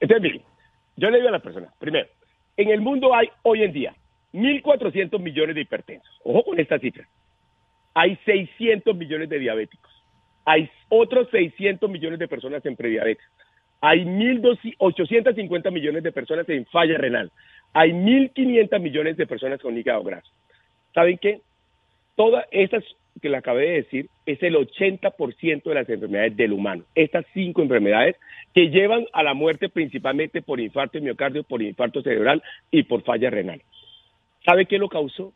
Entonces, 0.00 0.22
miren, 0.22 0.42
yo 0.96 1.08
le 1.08 1.16
digo 1.16 1.28
a 1.28 1.32
las 1.32 1.42
personas, 1.42 1.72
primero, 1.78 2.06
en 2.56 2.68
el 2.68 2.80
mundo 2.80 3.14
hay 3.14 3.30
hoy 3.44 3.62
en 3.62 3.72
día 3.72 3.94
1.400 4.32 5.18
millones 5.20 5.54
de 5.54 5.62
hipertensos. 5.62 6.20
Ojo 6.24 6.44
con 6.44 6.60
esta 6.60 6.78
cifra. 6.78 7.06
Hay 7.94 8.16
600 8.24 8.96
millones 8.96 9.28
de 9.28 9.38
diabéticos. 9.38 9.90
Hay 10.44 10.70
otros 10.88 11.28
600 11.30 11.90
millones 11.90 12.18
de 12.18 12.28
personas 12.28 12.64
en 12.64 12.76
prediabetes. 12.76 13.24
Hay 13.80 14.04
1.850 14.04 15.70
millones 15.70 16.02
de 16.02 16.12
personas 16.12 16.48
en 16.48 16.66
falla 16.66 16.98
renal. 16.98 17.30
Hay 17.72 17.92
1.500 17.92 18.80
millones 18.80 19.16
de 19.16 19.26
personas 19.26 19.60
con 19.60 19.76
hígado 19.76 20.02
graso. 20.02 20.30
¿Saben 20.94 21.18
qué? 21.18 21.40
Todas 22.16 22.46
estas 22.50 22.82
que 23.20 23.28
le 23.28 23.36
acabé 23.36 23.68
de 23.68 23.82
decir 23.82 24.08
es 24.26 24.42
el 24.42 24.54
80% 24.54 25.62
de 25.62 25.74
las 25.74 25.88
enfermedades 25.88 26.36
del 26.36 26.52
humano. 26.52 26.84
Estas 26.94 27.24
cinco 27.34 27.62
enfermedades 27.62 28.16
que 28.54 28.70
llevan 28.70 29.06
a 29.12 29.22
la 29.22 29.34
muerte 29.34 29.68
principalmente 29.68 30.42
por 30.42 30.60
infarto 30.60 30.98
de 30.98 31.04
miocardio, 31.04 31.44
por 31.44 31.62
infarto 31.62 32.02
cerebral 32.02 32.42
y 32.70 32.84
por 32.84 33.02
falla 33.02 33.30
renal. 33.30 33.62
¿Sabe 34.44 34.66
qué 34.66 34.78
lo 34.78 34.88
causó? 34.88 35.32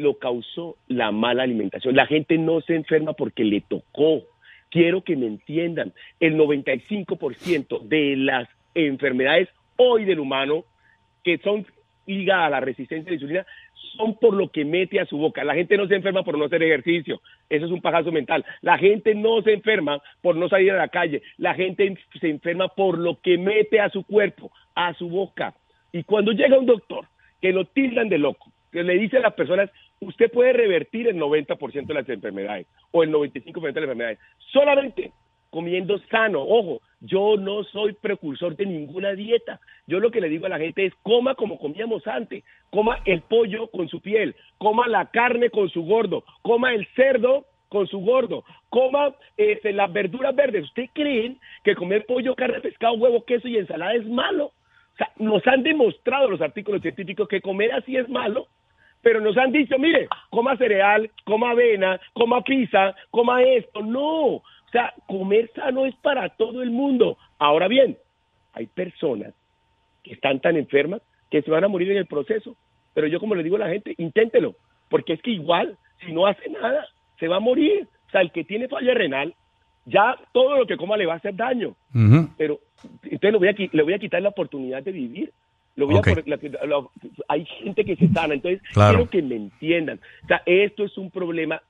Lo 0.00 0.18
causó 0.18 0.76
la 0.88 1.10
mala 1.12 1.42
alimentación. 1.42 1.94
La 1.94 2.06
gente 2.06 2.38
no 2.38 2.60
se 2.62 2.74
enferma 2.74 3.12
porque 3.12 3.44
le 3.44 3.60
tocó. 3.60 4.22
Quiero 4.70 5.02
que 5.02 5.16
me 5.16 5.26
entiendan, 5.26 5.92
el 6.20 6.36
95% 6.36 7.82
de 7.82 8.16
las 8.16 8.48
enfermedades 8.74 9.48
hoy 9.76 10.04
del 10.04 10.20
humano 10.20 10.64
que 11.24 11.38
son 11.38 11.66
ligadas 12.06 12.46
a 12.46 12.50
la 12.50 12.60
resistencia 12.60 13.08
a 13.08 13.10
la 13.10 13.14
insulina 13.14 13.46
son 13.96 14.16
por 14.18 14.34
lo 14.34 14.48
que 14.50 14.64
mete 14.64 15.00
a 15.00 15.06
su 15.06 15.18
boca. 15.18 15.44
La 15.44 15.54
gente 15.54 15.76
no 15.76 15.86
se 15.86 15.96
enferma 15.96 16.22
por 16.22 16.38
no 16.38 16.44
hacer 16.44 16.62
ejercicio. 16.62 17.20
Eso 17.48 17.66
es 17.66 17.72
un 17.72 17.80
pajazo 17.80 18.12
mental. 18.12 18.44
La 18.62 18.78
gente 18.78 19.14
no 19.14 19.42
se 19.42 19.52
enferma 19.52 20.00
por 20.22 20.36
no 20.36 20.48
salir 20.48 20.72
a 20.72 20.78
la 20.78 20.88
calle. 20.88 21.22
La 21.36 21.54
gente 21.54 21.96
se 22.20 22.28
enferma 22.28 22.68
por 22.68 22.98
lo 22.98 23.20
que 23.20 23.36
mete 23.38 23.80
a 23.80 23.90
su 23.90 24.04
cuerpo, 24.04 24.50
a 24.74 24.94
su 24.94 25.08
boca. 25.08 25.54
Y 25.92 26.04
cuando 26.04 26.32
llega 26.32 26.58
un 26.58 26.66
doctor 26.66 27.06
que 27.40 27.52
lo 27.52 27.64
tildan 27.64 28.08
de 28.08 28.18
loco, 28.18 28.52
que 28.70 28.82
le 28.82 28.98
dice 28.98 29.18
a 29.18 29.20
las 29.20 29.34
personas, 29.34 29.70
usted 30.00 30.30
puede 30.30 30.52
revertir 30.52 31.08
el 31.08 31.16
90% 31.16 31.86
de 31.86 31.94
las 31.94 32.08
enfermedades 32.08 32.66
o 32.90 33.02
el 33.02 33.12
95% 33.12 33.52
de 33.54 33.80
las 33.80 33.82
enfermedades, 33.82 34.18
solamente 34.52 35.12
comiendo 35.50 35.98
sano. 36.10 36.42
Ojo, 36.42 36.80
yo 37.00 37.36
no 37.36 37.64
soy 37.64 37.92
precursor 37.92 38.56
de 38.56 38.66
ninguna 38.66 39.12
dieta. 39.12 39.60
Yo 39.86 40.00
lo 40.00 40.10
que 40.10 40.20
le 40.20 40.28
digo 40.28 40.46
a 40.46 40.50
la 40.50 40.58
gente 40.58 40.86
es 40.86 40.94
coma 41.02 41.34
como 41.34 41.58
comíamos 41.58 42.06
antes, 42.06 42.44
coma 42.70 43.00
el 43.04 43.20
pollo 43.22 43.68
con 43.68 43.88
su 43.88 44.00
piel, 44.00 44.34
coma 44.58 44.88
la 44.88 45.06
carne 45.06 45.50
con 45.50 45.68
su 45.68 45.82
gordo, 45.82 46.24
coma 46.42 46.72
el 46.72 46.86
cerdo 46.94 47.46
con 47.68 47.86
su 47.86 48.00
gordo, 48.00 48.44
coma 48.68 49.14
este, 49.36 49.72
las 49.72 49.92
verduras 49.92 50.34
verdes. 50.34 50.64
¿Usted 50.64 50.86
creen 50.92 51.38
que 51.64 51.74
comer 51.74 52.06
pollo, 52.06 52.34
carne, 52.34 52.60
pescado, 52.60 52.94
huevo, 52.94 53.24
queso 53.24 53.48
y 53.48 53.58
ensalada 53.58 53.94
es 53.94 54.06
malo? 54.06 54.46
O 54.46 54.96
sea, 54.96 55.10
nos 55.18 55.46
han 55.46 55.62
demostrado 55.62 56.28
los 56.28 56.40
artículos 56.40 56.82
científicos 56.82 57.28
que 57.28 57.40
comer 57.40 57.72
así 57.72 57.96
es 57.96 58.08
malo, 58.08 58.48
pero 59.02 59.20
nos 59.20 59.36
han 59.36 59.52
dicho, 59.52 59.78
mire, 59.78 60.08
coma 60.30 60.56
cereal, 60.56 61.10
coma 61.24 61.50
avena, 61.50 62.00
coma 62.12 62.42
pizza, 62.42 62.94
coma 63.10 63.42
esto. 63.42 63.82
No, 63.82 64.36
o 64.36 64.42
sea, 64.72 64.92
comer 65.06 65.50
sano 65.54 65.86
es 65.86 65.94
para 65.96 66.28
todo 66.30 66.62
el 66.62 66.70
mundo. 66.70 67.16
Ahora 67.38 67.68
bien, 67.68 67.96
hay 68.52 68.66
personas 68.66 69.34
que 70.02 70.12
están 70.12 70.40
tan 70.40 70.56
enfermas 70.56 71.02
que 71.30 71.42
se 71.42 71.50
van 71.50 71.64
a 71.64 71.68
morir 71.68 71.90
en 71.90 71.98
el 71.98 72.06
proceso. 72.06 72.56
Pero 72.94 73.06
yo 73.06 73.20
como 73.20 73.34
le 73.34 73.42
digo 73.42 73.56
a 73.56 73.60
la 73.60 73.68
gente, 73.68 73.94
inténtelo, 73.98 74.54
porque 74.88 75.12
es 75.14 75.22
que 75.22 75.30
igual, 75.30 75.76
si 76.04 76.12
no 76.12 76.26
hace 76.26 76.48
nada, 76.50 76.86
se 77.18 77.28
va 77.28 77.36
a 77.36 77.40
morir. 77.40 77.86
O 78.08 78.10
sea, 78.10 78.20
el 78.20 78.32
que 78.32 78.44
tiene 78.44 78.68
falla 78.68 78.94
renal, 78.94 79.34
ya 79.86 80.16
todo 80.32 80.56
lo 80.56 80.66
que 80.66 80.76
coma 80.76 80.96
le 80.96 81.06
va 81.06 81.14
a 81.14 81.16
hacer 81.16 81.34
daño 81.36 81.74
pero 82.40 82.60
entonces 83.02 83.32
le 83.32 83.38
voy 83.38 83.48
a, 83.48 83.54
le 83.72 83.82
voy 83.82 83.92
a 83.92 83.98
quitar 83.98 84.22
la 84.22 84.30
oportunidad 84.30 84.82
de 84.82 84.92
vivir. 84.92 85.32
Lo 85.76 85.86
voy 85.86 85.96
a 85.96 85.98
Ok. 86.00 86.08
por- 86.14 86.28
la- 86.28 86.36
la- 86.66 86.86
hay 87.28 87.44
gente 87.46 87.84
que 87.84 87.96
se 87.96 88.08
sana, 88.08 88.34
entonces 88.34 88.60
Claro. 88.72 88.96
quiero 88.98 89.10
que 89.10 89.22
me 89.22 89.36
entiendan. 89.36 90.00
O 90.24 90.26
sea, 90.26 90.42
esto 90.46 90.84
es 90.84 90.96
un 90.98 91.10
problema. 91.10 91.62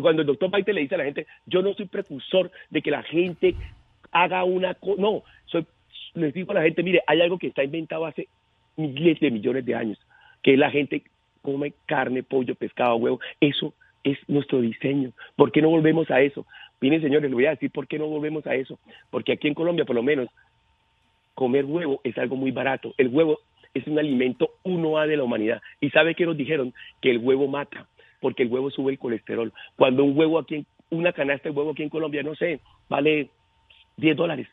Cuando 0.00 0.22
el 0.22 0.26
doctor 0.26 0.50
Baite 0.50 0.72
le 0.72 0.80
dice 0.80 0.94
a 0.96 0.98
la 0.98 1.04
gente, 1.04 1.26
yo 1.46 1.62
no 1.62 1.72
soy 1.74 1.86
precursor 1.86 2.50
de 2.70 2.82
que 2.82 2.90
la 2.90 3.02
gente 3.02 3.54
haga 4.10 4.42
una 4.44 4.74
cosa. 4.74 5.00
No, 5.00 5.22
soy, 5.46 5.64
les 6.14 6.34
digo 6.34 6.50
a 6.50 6.54
la 6.56 6.62
gente, 6.62 6.82
mire, 6.82 7.02
hay 7.06 7.20
algo 7.20 7.38
que 7.38 7.46
está 7.48 7.62
inventado 7.62 8.04
hace 8.06 8.28
miles 8.76 9.20
de 9.20 9.30
millones 9.30 9.64
de 9.64 9.74
años, 9.74 9.98
que 10.42 10.56
la 10.56 10.70
gente 10.70 11.02
come 11.42 11.72
carne, 11.86 12.22
pollo, 12.22 12.54
pescado, 12.54 12.96
huevo. 12.96 13.20
Eso 13.40 13.74
es 14.02 14.18
nuestro 14.28 14.60
diseño. 14.60 15.12
¿Por 15.36 15.52
qué 15.52 15.62
no 15.62 15.68
volvemos 15.68 16.10
a 16.10 16.20
eso? 16.20 16.46
Miren, 16.80 17.00
señores, 17.02 17.24
les 17.30 17.34
voy 17.34 17.46
a 17.46 17.50
decir 17.50 17.70
por 17.70 17.86
qué 17.86 17.98
no 17.98 18.06
volvemos 18.08 18.44
a 18.46 18.54
eso. 18.56 18.78
Porque 19.10 19.32
aquí 19.32 19.46
en 19.46 19.54
Colombia, 19.54 19.84
por 19.84 19.94
lo 19.94 20.02
menos, 20.02 20.28
comer 21.34 21.64
huevo 21.64 22.00
es 22.04 22.16
algo 22.18 22.36
muy 22.36 22.50
barato. 22.50 22.94
El 22.98 23.08
huevo 23.08 23.38
es 23.74 23.86
un 23.86 23.98
alimento 23.98 24.50
1A 24.64 25.06
de 25.06 25.16
la 25.16 25.24
humanidad. 25.24 25.60
¿Y 25.80 25.90
sabe 25.90 26.14
qué 26.14 26.26
nos 26.26 26.36
dijeron? 26.36 26.74
Que 27.00 27.10
el 27.10 27.18
huevo 27.18 27.48
mata. 27.48 27.86
porque 28.20 28.44
el 28.44 28.50
huevo 28.50 28.70
sube 28.70 28.92
el 28.92 28.98
colesterol. 29.00 29.52
Cuando 29.74 30.04
un 30.04 30.16
huevo 30.16 30.38
aquí, 30.38 30.64
una 30.90 31.12
canasta 31.12 31.48
de 31.48 31.54
huevo 31.56 31.72
aquí 31.72 31.82
en 31.82 31.88
Colombia, 31.88 32.22
no 32.22 32.36
sé, 32.36 32.60
vale 32.88 33.30
10 33.96 34.16
dólares 34.16 34.46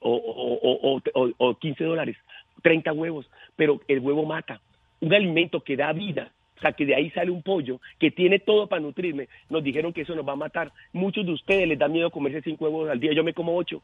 o, 0.00 0.10
o, 0.16 1.00
o- 1.14 1.30
o 1.38 1.54
15 1.58 1.84
dólares, 1.84 2.16
30 2.62 2.92
huevos, 2.92 3.30
pero 3.54 3.80
el 3.86 4.00
huevo 4.00 4.24
mata. 4.24 4.60
Un 5.00 5.14
alimento 5.14 5.60
que 5.60 5.76
da 5.76 5.92
vida, 5.92 6.32
o 6.56 6.60
sea, 6.60 6.72
que 6.72 6.84
de 6.86 6.96
ahí 6.96 7.08
sale 7.10 7.30
un 7.30 7.42
pollo, 7.42 7.80
que 8.00 8.10
tiene 8.10 8.40
todo 8.40 8.66
para 8.66 8.82
nutrirme, 8.82 9.28
nos 9.48 9.62
dijeron 9.62 9.92
que 9.92 10.00
eso 10.02 10.16
nos 10.16 10.26
va 10.26 10.32
a 10.32 10.36
matar. 10.36 10.72
Muchos 10.92 11.24
de 11.24 11.32
ustedes 11.32 11.68
les 11.68 11.78
da 11.78 11.86
miedo 11.86 12.10
comerse 12.10 12.42
cinco 12.42 12.64
huevos 12.64 12.90
al 12.90 12.98
día, 12.98 13.12
yo 13.12 13.22
me 13.22 13.32
como 13.32 13.56
ocho. 13.56 13.80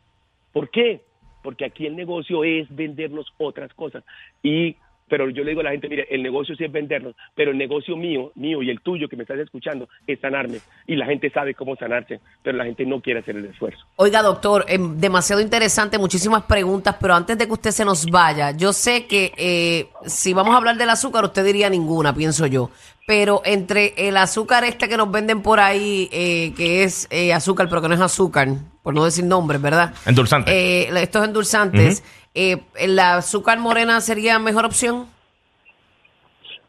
¿Por 0.53 0.71
qué? 0.71 1.03
Porque 1.43 1.65
aquí 1.65 1.87
el 1.87 1.97
negocio 1.97 2.45
es 2.45 2.67
vendernos 2.75 3.33
otras 3.39 3.73
cosas. 3.75 4.05
Y 4.43 4.77
pero 5.11 5.29
yo 5.29 5.43
le 5.43 5.51
digo 5.51 5.61
a 5.61 5.65
la 5.65 5.73
gente, 5.73 5.89
mire, 5.89 6.07
el 6.09 6.23
negocio 6.23 6.55
sí 6.55 6.65
es 6.65 6.73
vendernos, 6.73 7.17
pero 7.35 7.51
el 7.51 7.59
negocio 7.59 7.97
mío, 7.97 8.31
mío 8.37 8.63
y 8.63 8.71
el 8.71 8.81
tuyo 8.81 9.09
que 9.09 9.17
me 9.17 9.25
estás 9.25 9.41
escuchando 9.41 9.89
es 10.07 10.21
sanarme. 10.21 10.61
Y 10.87 10.95
la 10.95 11.05
gente 11.05 11.29
sabe 11.31 11.53
cómo 11.53 11.75
sanarse, 11.75 12.21
pero 12.43 12.57
la 12.57 12.65
gente 12.65 12.87
no 12.87 13.01
quiere 13.01 13.19
hacer 13.19 13.37
el 13.37 13.47
esfuerzo. 13.47 13.85
Oiga, 13.97 14.23
doctor, 14.23 14.65
eh, 14.69 14.79
demasiado 14.79 15.43
interesante, 15.43 15.99
muchísimas 15.99 16.45
preguntas, 16.45 16.97
pero 17.01 17.15
antes 17.15 17.37
de 17.37 17.47
que 17.47 17.53
usted 17.53 17.73
se 17.73 17.85
nos 17.85 18.07
vaya, 18.07 18.53
yo 18.53 18.73
sé 18.73 19.07
que 19.09 19.33
eh, 19.37 19.89
si 20.07 20.33
vamos 20.33 20.55
a 20.55 20.59
hablar 20.59 20.77
del 20.77 20.89
azúcar, 20.89 21.25
usted 21.25 21.45
diría 21.45 21.69
ninguna, 21.69 22.15
pienso 22.15 22.47
yo. 22.47 22.71
Pero 23.11 23.43
entre 23.45 23.93
el 23.97 24.17
azúcar 24.17 24.63
este 24.63 24.89
que 24.89 24.97
nos 24.97 25.11
venden 25.11 25.43
por 25.43 25.59
ahí, 25.59 26.09
eh, 26.13 26.53
que 26.57 26.85
es 26.85 27.09
eh, 27.11 27.33
azúcar, 27.33 27.67
pero 27.69 27.83
que 27.83 27.89
no 27.89 27.95
es 27.95 28.01
azúcar, 28.01 28.47
por 28.85 28.95
no 28.95 29.05
decir 29.05 29.25
nombres, 29.25 29.61
¿verdad? 29.61 29.93
Endulzante. 30.07 30.53
Eh, 30.53 30.89
estos 30.95 31.25
endulzantes, 31.25 32.05
eh, 32.37 32.59
¿la 32.87 33.17
azúcar 33.17 33.59
morena 33.59 34.01
sería 34.01 34.39
mejor 34.39 34.65
opción? 34.65 35.09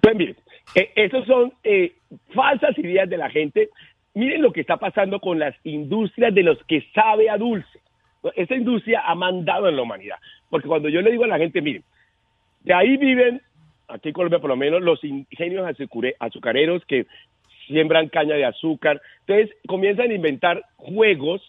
Pues 0.02 0.16
mire, 0.16 0.36
eh, 0.74 0.92
esos 0.96 1.28
son 1.28 1.54
eh, 1.64 1.94
falsas 2.34 2.76
ideas 2.80 3.08
de 3.08 3.18
la 3.18 3.30
gente. 3.30 3.70
Miren 4.16 4.42
lo 4.42 4.52
que 4.52 4.62
está 4.62 4.78
pasando 4.78 5.20
con 5.20 5.38
las 5.38 5.54
industrias 5.64 6.34
de 6.34 6.42
los 6.42 6.58
que 6.64 6.88
sabe 6.96 7.30
a 7.30 7.38
dulce. 7.38 7.80
Esa 8.36 8.56
industria 8.56 9.04
ha 9.06 9.14
mandado 9.14 9.70
en 9.70 9.76
la 9.76 9.84
humanidad. 9.84 10.18
Porque 10.50 10.68
cuando 10.68 10.90
yo 10.90 11.02
le 11.02 11.12
digo 11.12 11.24
a 11.24 11.28
la 11.28 11.38
gente, 11.38 11.62
miren, 11.62 11.84
de 12.62 12.74
ahí 12.74 12.98
viven, 12.98 13.44
aquí 13.92 14.10
en 14.10 14.14
Colombia 14.14 14.40
por 14.40 14.50
lo 14.50 14.56
menos, 14.56 14.82
los 14.82 15.04
ingenios 15.04 15.68
azucareros 16.20 16.86
que 16.86 17.06
siembran 17.68 18.10
caña 18.10 18.36
de 18.36 18.46
azúcar. 18.46 19.02
Entonces 19.26 19.56
comienzan 19.68 20.12
a 20.12 20.14
inventar 20.14 20.64
juegos 20.78 21.42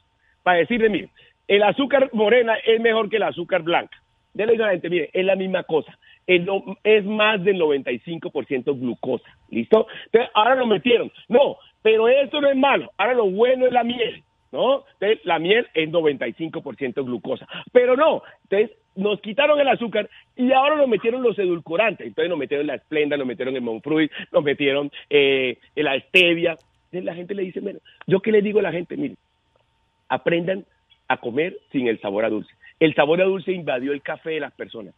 para 0.43 0.59
decirle, 0.59 0.89
mire, 0.89 1.09
el 1.49 1.63
azúcar 1.63 2.11
morena 2.13 2.55
es 2.65 2.81
mejor 2.81 3.09
que 3.09 3.17
el 3.17 3.25
azúcar 3.25 3.63
blanca. 3.63 4.01
Digo 4.35 4.65
a 4.65 4.67
la 4.67 4.73
gente, 4.73 4.89
mire, 4.89 5.11
es 5.13 5.25
la 5.25 5.37
misma 5.37 5.63
cosa. 5.65 5.99
Es 6.27 7.05
más 7.05 7.43
del 7.43 7.61
95% 7.61 8.79
glucosa. 8.79 9.29
¿Listo? 9.51 9.87
Entonces, 10.07 10.31
ahora 10.35 10.55
lo 10.55 10.67
metieron. 10.67 11.11
No, 11.29 11.59
pero 11.83 12.09
eso 12.09 12.41
no 12.41 12.49
es 12.49 12.57
malo. 12.57 12.91
Ahora 12.97 13.15
lo 13.15 13.31
bueno 13.31 13.67
es 13.67 13.73
la 13.73 13.85
miel. 13.85 14.23
¿No? 14.53 14.85
Entonces, 14.95 15.25
la 15.25 15.39
miel 15.39 15.67
es 15.75 15.91
95% 15.91 17.05
glucosa. 17.05 17.47
Pero 17.73 17.97
no. 17.97 18.23
Entonces, 18.45 18.77
nos 18.95 19.21
quitaron 19.21 19.59
el 19.61 19.69
azúcar 19.69 20.09
y 20.37 20.53
ahora 20.53 20.77
nos 20.77 20.89
metieron 20.89 21.23
los 21.23 21.39
edulcorantes. 21.39 22.07
Entonces, 22.07 22.29
nos 22.29 22.39
metieron 22.39 22.67
la 22.67 22.75
esplenda, 22.77 23.17
nos 23.17 23.27
metieron 23.27 23.55
el 23.57 23.63
Monfruit, 23.63 24.11
nos 24.31 24.43
metieron 24.45 24.91
eh, 25.11 25.59
la 25.77 25.99
stevia. 26.01 26.53
Entonces, 26.87 27.05
la 27.05 27.15
gente 27.15 27.35
le 27.35 27.43
dice, 27.43 27.61
bueno, 27.61 27.79
yo 28.07 28.21
qué 28.21 28.33
le 28.33 28.43
digo 28.43 28.59
a 28.59 28.63
la 28.63 28.73
gente, 28.73 28.97
mire, 28.97 29.17
aprendan 30.09 30.65
a 31.09 31.17
comer 31.19 31.57
sin 31.71 31.89
el 31.89 32.01
sabor 32.01 32.25
a 32.25 32.31
dulce. 32.31 32.51
El 32.81 32.95
sabor 32.95 33.21
a 33.21 33.25
dulce 33.25 33.53
invadió 33.53 33.93
el 33.93 34.03
café 34.03 34.31
de 34.31 34.41
las 34.41 34.53
personas. 34.53 34.95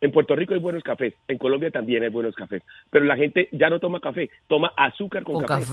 En 0.00 0.12
Puerto 0.12 0.36
Rico 0.36 0.52
hay 0.54 0.60
buenos 0.60 0.82
cafés, 0.82 1.14
en 1.28 1.38
Colombia 1.38 1.70
también 1.70 2.02
hay 2.02 2.10
buenos 2.10 2.34
cafés, 2.34 2.62
pero 2.90 3.06
la 3.06 3.16
gente 3.16 3.48
ya 3.52 3.70
no 3.70 3.80
toma 3.80 4.00
café, 4.00 4.28
toma 4.48 4.70
azúcar 4.76 5.22
con, 5.22 5.36
Con 5.36 5.44
café, 5.46 5.64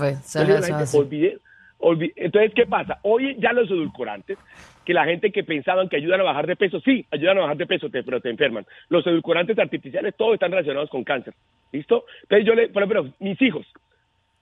Entonces, 0.54 0.70
la 0.70 0.78
gente, 0.78 0.96
olvide- 0.98 1.34
olvi- 1.34 1.40
Entonces, 1.82 2.52
¿qué 2.54 2.66
pasa? 2.66 2.98
Hoy 3.02 3.36
ya 3.38 3.52
los 3.52 3.68
edulcorantes, 3.68 4.38
que 4.84 4.94
la 4.94 5.04
gente 5.04 5.32
que 5.32 5.42
pensaban 5.42 5.88
que 5.88 5.96
ayudan 5.96 6.20
a 6.20 6.24
bajar 6.24 6.46
de 6.46 6.56
peso, 6.56 6.80
sí, 6.80 7.04
ayudan 7.10 7.38
a 7.38 7.42
bajar 7.42 7.56
de 7.56 7.66
peso, 7.66 7.88
pero 7.90 8.20
te 8.20 8.30
enferman. 8.30 8.66
Los 8.88 9.06
edulcorantes 9.06 9.58
artificiales, 9.58 10.14
todos 10.16 10.34
están 10.34 10.52
relacionados 10.52 10.90
con 10.90 11.02
cáncer. 11.04 11.34
¿Listo? 11.72 12.04
Entonces 12.22 12.46
yo 12.46 12.54
le, 12.54 12.68
por 12.68 12.82
ejemplo, 12.82 13.12
mis 13.18 13.40
hijos, 13.42 13.66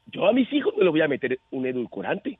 yo 0.07 0.27
a 0.27 0.33
mis 0.33 0.53
hijos 0.53 0.75
no 0.77 0.83
les 0.83 0.91
voy 0.91 1.01
a 1.01 1.09
meter 1.09 1.39
un 1.51 1.67
edulcorante. 1.67 2.39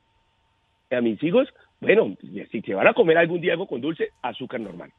A 0.91 1.01
mis 1.01 1.21
hijos, 1.23 1.47
bueno, 1.79 2.15
si 2.51 2.61
se 2.61 2.73
van 2.73 2.87
a 2.87 2.93
comer 2.93 3.17
algún 3.17 3.39
día 3.39 3.53
algo 3.53 3.67
con 3.67 3.79
dulce, 3.79 4.09
azúcar 4.21 4.59
normal. 4.59 4.91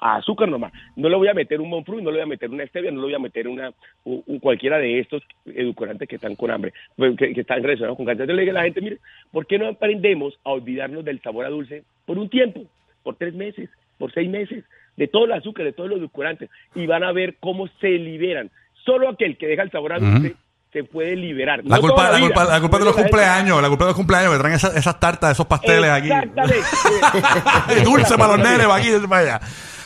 Azúcar 0.00 0.48
normal. 0.48 0.72
No 0.96 1.08
le 1.08 1.16
voy 1.16 1.28
a 1.28 1.34
meter 1.34 1.60
un 1.60 1.68
Monfruit, 1.68 2.02
no 2.02 2.10
le 2.10 2.18
voy 2.18 2.24
a 2.24 2.26
meter 2.26 2.50
una 2.50 2.66
stevia, 2.66 2.90
no 2.90 2.98
le 3.00 3.06
voy 3.06 3.14
a 3.14 3.18
meter 3.18 3.48
una 3.48 3.72
un- 4.04 4.38
cualquiera 4.40 4.78
de 4.78 4.98
estos 4.98 5.22
edulcorantes 5.46 6.08
que 6.08 6.16
están 6.16 6.36
con 6.36 6.50
hambre, 6.50 6.72
pues, 6.96 7.16
que, 7.16 7.32
están 7.38 7.62
relacionados 7.62 7.96
con 7.96 8.06
cáncer. 8.06 8.26
Yo 8.26 8.34
le 8.34 8.42
digo 8.42 8.52
a 8.52 8.60
la 8.60 8.64
gente, 8.64 8.80
mire, 8.80 8.98
¿por 9.30 9.46
qué 9.46 9.58
no 9.58 9.68
aprendemos 9.68 10.38
a 10.44 10.50
olvidarnos 10.50 11.04
del 11.04 11.20
sabor 11.20 11.44
a 11.44 11.50
dulce 11.50 11.84
por 12.06 12.18
un 12.18 12.28
tiempo? 12.28 12.62
Por 13.02 13.16
tres 13.16 13.34
meses, 13.34 13.68
por 13.98 14.12
seis 14.12 14.28
meses, 14.28 14.64
de 14.96 15.08
todo 15.08 15.24
el 15.24 15.32
azúcar, 15.32 15.64
de 15.64 15.72
todos 15.72 15.88
los 15.88 15.98
edulcorantes, 15.98 16.50
y 16.74 16.86
van 16.86 17.02
a 17.04 17.12
ver 17.12 17.36
cómo 17.40 17.68
se 17.80 17.90
liberan. 17.90 18.50
Solo 18.84 19.08
aquel 19.08 19.36
que 19.36 19.46
deja 19.46 19.62
el 19.62 19.70
sabor 19.70 19.92
a 19.92 19.98
dulce 19.98 20.34
se 20.72 20.84
puede 20.84 21.16
liberar. 21.16 21.60
La 21.64 21.76
No 21.76 21.80
culpa, 21.82 22.10
la, 22.10 22.16
vida. 22.16 22.26
culpa, 22.26 22.44
la 22.44 22.60
culpa 22.60 22.78
de 22.78 22.84
los 22.84 22.94
cumpleaños, 22.96 23.60
la 23.62 23.68
culpa 23.68 23.84
de 23.84 23.88
los 23.90 23.96
cumpleaños 23.96 24.32
que 24.32 24.38
traen 24.38 24.54
esas, 24.54 24.76
esas 24.76 25.00
tartas, 25.00 25.32
esos 25.32 25.46
pasteles 25.46 25.90
aquí. 25.90 26.08
Exactamente. 26.10 26.60
Dulce 27.84 28.16
para 28.16 28.36
los 28.36 28.38
nenes, 28.38 28.66
para 28.66 28.76
aquí, 28.76 28.88
para 29.08 29.20
allá. 29.36 29.40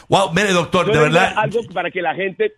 Wow, 0.09 0.33
mire, 0.35 0.53
doctor, 0.53 0.87
Yo 0.87 0.93
de 0.93 0.99
verdad. 1.01 1.33
algo 1.37 1.61
para 1.73 1.91
que 1.91 2.03
la 2.03 2.15
gente 2.15 2.53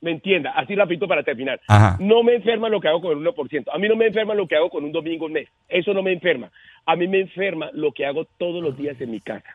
me 0.00 0.12
entienda, 0.12 0.52
así 0.56 0.74
rapidito 0.74 1.06
para 1.08 1.22
terminar. 1.22 1.60
Ajá. 1.68 1.96
No 2.00 2.22
me 2.22 2.34
enferma 2.36 2.68
lo 2.68 2.80
que 2.80 2.88
hago 2.88 3.00
con 3.00 3.12
el 3.18 3.24
1%. 3.24 3.64
A 3.72 3.78
mí 3.78 3.88
no 3.88 3.96
me 3.96 4.06
enferma 4.06 4.34
lo 4.34 4.46
que 4.46 4.56
hago 4.56 4.70
con 4.70 4.84
un 4.84 4.92
domingo 4.92 5.26
al 5.26 5.32
mes. 5.32 5.48
Eso 5.68 5.92
no 5.92 6.02
me 6.02 6.12
enferma. 6.12 6.50
A 6.86 6.96
mí 6.96 7.06
me 7.08 7.20
enferma 7.20 7.70
lo 7.72 7.92
que 7.92 8.06
hago 8.06 8.24
todos 8.38 8.62
los 8.62 8.76
días 8.76 9.00
en 9.00 9.10
mi 9.10 9.20
casa. 9.20 9.48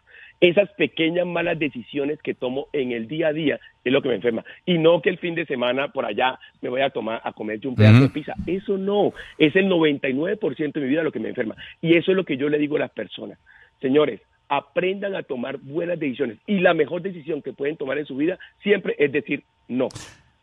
Esas 0.44 0.70
pequeñas 0.74 1.26
malas 1.26 1.58
decisiones 1.58 2.22
que 2.22 2.34
tomo 2.34 2.68
en 2.74 2.92
el 2.92 3.08
día 3.08 3.30
a 3.30 3.32
día 3.32 3.62
es 3.82 3.94
lo 3.94 4.02
que 4.02 4.10
me 4.10 4.16
enferma. 4.16 4.44
Y 4.66 4.78
no 4.78 5.02
que 5.02 5.10
el 5.10 5.18
fin 5.18 5.36
de 5.36 5.46
semana 5.46 5.94
por 5.94 6.04
allá 6.04 6.38
me 6.62 6.68
voy 6.68 6.82
a 6.82 6.90
tomar 6.90 7.22
a 7.24 7.32
comer 7.32 7.66
un 7.66 7.76
pedazo 7.76 8.02
de 8.02 8.10
pizza. 8.10 8.34
Eso 8.46 8.78
no. 8.78 9.14
Es 9.38 9.56
el 9.56 9.70
99% 9.70 10.74
de 10.74 10.82
mi 10.82 10.88
vida 10.88 11.02
lo 11.02 11.14
que 11.14 11.22
me 11.22 11.30
enferma. 11.30 11.56
Y 11.80 11.96
eso 11.96 12.12
es 12.12 12.18
lo 12.18 12.26
que 12.26 12.36
yo 12.36 12.50
le 12.50 12.58
digo 12.58 12.76
a 12.76 12.80
las 12.80 12.92
personas. 12.92 13.40
Señores, 13.80 14.20
aprendan 14.50 15.16
a 15.16 15.24
tomar 15.24 15.60
buenas 15.60 15.98
decisiones. 15.98 16.40
Y 16.46 16.60
la 16.60 16.74
mejor 16.74 17.02
decisión 17.02 17.42
que 17.42 17.54
pueden 17.54 17.78
tomar 17.78 17.98
en 17.98 18.06
su 18.06 18.18
vida 18.18 18.38
siempre 18.62 18.98
es 19.00 19.14
decir 19.14 19.46
no. 19.70 19.88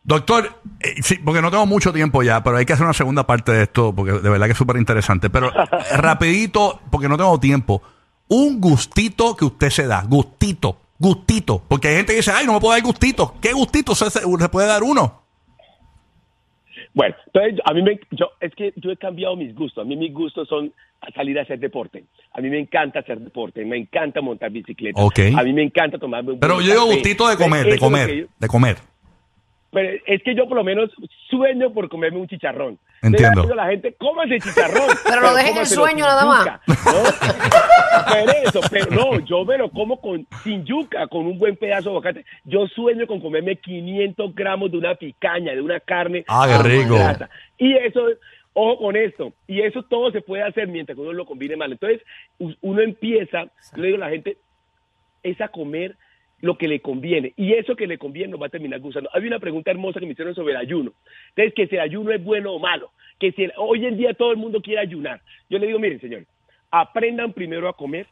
Doctor, 0.03 0.49
eh, 0.79 0.95
sí, 1.03 1.19
porque 1.23 1.43
no 1.43 1.51
tengo 1.51 1.67
mucho 1.67 1.93
tiempo 1.93 2.23
ya, 2.23 2.41
pero 2.43 2.57
hay 2.57 2.65
que 2.65 2.73
hacer 2.73 2.85
una 2.85 2.93
segunda 2.93 3.27
parte 3.27 3.51
de 3.51 3.63
esto, 3.65 3.93
porque 3.93 4.13
de 4.13 4.29
verdad 4.31 4.47
que 4.47 4.53
es 4.53 4.57
súper 4.57 4.77
interesante. 4.77 5.29
Pero 5.29 5.49
eh, 5.55 5.97
rapidito, 5.97 6.81
porque 6.89 7.07
no 7.07 7.17
tengo 7.17 7.39
tiempo, 7.39 7.83
un 8.33 8.61
gustito 8.61 9.35
que 9.35 9.43
usted 9.43 9.69
se 9.69 9.85
da, 9.87 10.03
gustito, 10.07 10.77
gustito, 10.97 11.61
porque 11.67 11.89
hay 11.89 11.95
gente 11.97 12.13
que 12.13 12.17
dice, 12.17 12.31
ay, 12.31 12.45
no 12.45 12.53
me 12.53 12.59
puedo 12.61 12.73
dar 12.73 12.81
gustito. 12.81 13.35
¿Qué 13.41 13.51
gustito 13.51 13.93
se, 13.93 14.09
se- 14.09 14.21
se 14.21 14.49
puede 14.49 14.67
dar 14.67 14.83
uno? 14.83 15.21
Bueno, 16.93 17.15
entonces 17.25 17.59
a 17.65 17.73
mí 17.73 17.81
me, 17.81 17.99
yo, 18.11 18.27
es 18.39 18.53
que 18.55 18.73
yo 18.77 18.91
he 18.91 18.97
cambiado 18.97 19.35
mis 19.35 19.53
gustos. 19.53 19.83
A 19.83 19.87
mí 19.87 19.95
mis 19.97 20.13
gustos 20.13 20.47
son 20.47 20.71
salir 21.13 21.37
a 21.39 21.41
hacer 21.41 21.59
deporte. 21.59 22.03
A 22.33 22.39
mí 22.41 22.49
me 22.49 22.59
encanta 22.59 22.99
hacer 22.99 23.19
deporte, 23.19 23.65
me 23.65 23.77
encanta 23.77 24.21
montar 24.21 24.49
bicicleta. 24.51 25.01
A 25.35 25.43
mí 25.43 25.51
me 25.53 25.63
encanta 25.63 25.97
tomarme 25.97 26.33
un 26.33 26.39
Pero 26.39 26.61
yo 26.61 26.71
digo 26.71 26.85
gustito 26.85 27.27
de 27.27 27.35
comer, 27.37 27.65
de 27.65 27.77
comer, 27.79 28.15
yo- 28.15 28.25
de 28.39 28.47
comer. 28.47 28.77
Pero 29.71 29.97
es 30.05 30.21
que 30.23 30.35
yo 30.35 30.47
por 30.47 30.57
lo 30.57 30.63
menos 30.65 30.89
sueño 31.29 31.71
por 31.71 31.87
comerme 31.87 32.19
un 32.19 32.27
chicharrón. 32.27 32.77
Entiendo. 33.01 33.41
Le 33.41 33.47
digo 33.47 33.53
a 33.53 33.65
la 33.65 33.71
gente, 33.71 33.93
cómase 33.93 34.39
chicharrón. 34.39 34.89
Pero 35.07 35.21
lo 35.21 35.33
dejen 35.33 35.57
en 35.57 35.65
sueño 35.65 36.05
nada 36.05 36.25
más. 36.25 36.45
¿no? 36.67 36.73
pero 38.11 38.31
eso, 38.43 38.59
pero 38.69 38.91
no, 38.91 39.19
yo 39.25 39.45
me 39.45 39.57
lo 39.57 39.69
como 39.69 39.99
con, 39.99 40.27
sin 40.43 40.65
yuca, 40.65 41.07
con 41.07 41.25
un 41.25 41.39
buen 41.39 41.55
pedazo 41.55 41.83
de 41.83 41.89
aguacate. 41.89 42.25
Yo 42.43 42.67
sueño 42.67 43.07
con 43.07 43.21
comerme 43.21 43.55
500 43.55 44.35
gramos 44.35 44.71
de 44.71 44.77
una 44.77 44.95
picaña, 44.95 45.53
de 45.53 45.61
una 45.61 45.79
carne. 45.79 46.25
Ah, 46.27 46.45
qué 46.47 46.69
rico. 46.69 46.95
grasa. 46.95 47.29
Y 47.57 47.73
eso, 47.73 48.01
ojo 48.53 48.77
con 48.77 48.95
esto, 48.95 49.33
y 49.47 49.61
eso 49.61 49.83
todo 49.83 50.11
se 50.11 50.21
puede 50.21 50.43
hacer 50.43 50.67
mientras 50.67 50.95
que 50.95 51.01
uno 51.01 51.13
lo 51.13 51.25
combine 51.25 51.55
mal. 51.55 51.71
Entonces, 51.71 52.01
uno 52.39 52.81
empieza, 52.81 53.43
yo 53.43 53.81
le 53.81 53.87
digo 53.87 53.97
a 53.97 54.05
la 54.07 54.09
gente, 54.09 54.37
es 55.23 55.39
a 55.39 55.47
comer 55.47 55.95
lo 56.41 56.57
que 56.57 56.67
le 56.67 56.81
conviene. 56.81 57.33
Y 57.37 57.53
eso 57.53 57.75
que 57.75 57.87
le 57.87 57.97
conviene 57.97 58.31
nos 58.31 58.41
va 58.41 58.47
a 58.47 58.49
terminar 58.49 58.79
gustando. 58.79 59.09
Hay 59.13 59.25
una 59.25 59.39
pregunta 59.39 59.71
hermosa 59.71 59.99
que 59.99 60.05
me 60.05 60.13
hicieron 60.13 60.35
sobre 60.35 60.53
el 60.53 60.59
ayuno. 60.59 60.91
Entonces, 61.29 61.53
que 61.53 61.67
si 61.67 61.75
el 61.75 61.81
ayuno 61.81 62.11
es 62.11 62.23
bueno 62.23 62.53
o 62.53 62.59
malo. 62.59 62.91
Que 63.19 63.31
si 63.31 63.47
hoy 63.57 63.85
en 63.85 63.97
día 63.97 64.13
todo 64.13 64.31
el 64.31 64.37
mundo 64.37 64.61
quiere 64.61 64.81
ayunar. 64.81 65.21
Yo 65.49 65.59
le 65.59 65.67
digo, 65.67 65.79
miren, 65.79 66.01
señores, 66.01 66.27
aprendan 66.71 67.33
primero 67.33 67.69
a 67.69 67.73
comer 67.73 68.07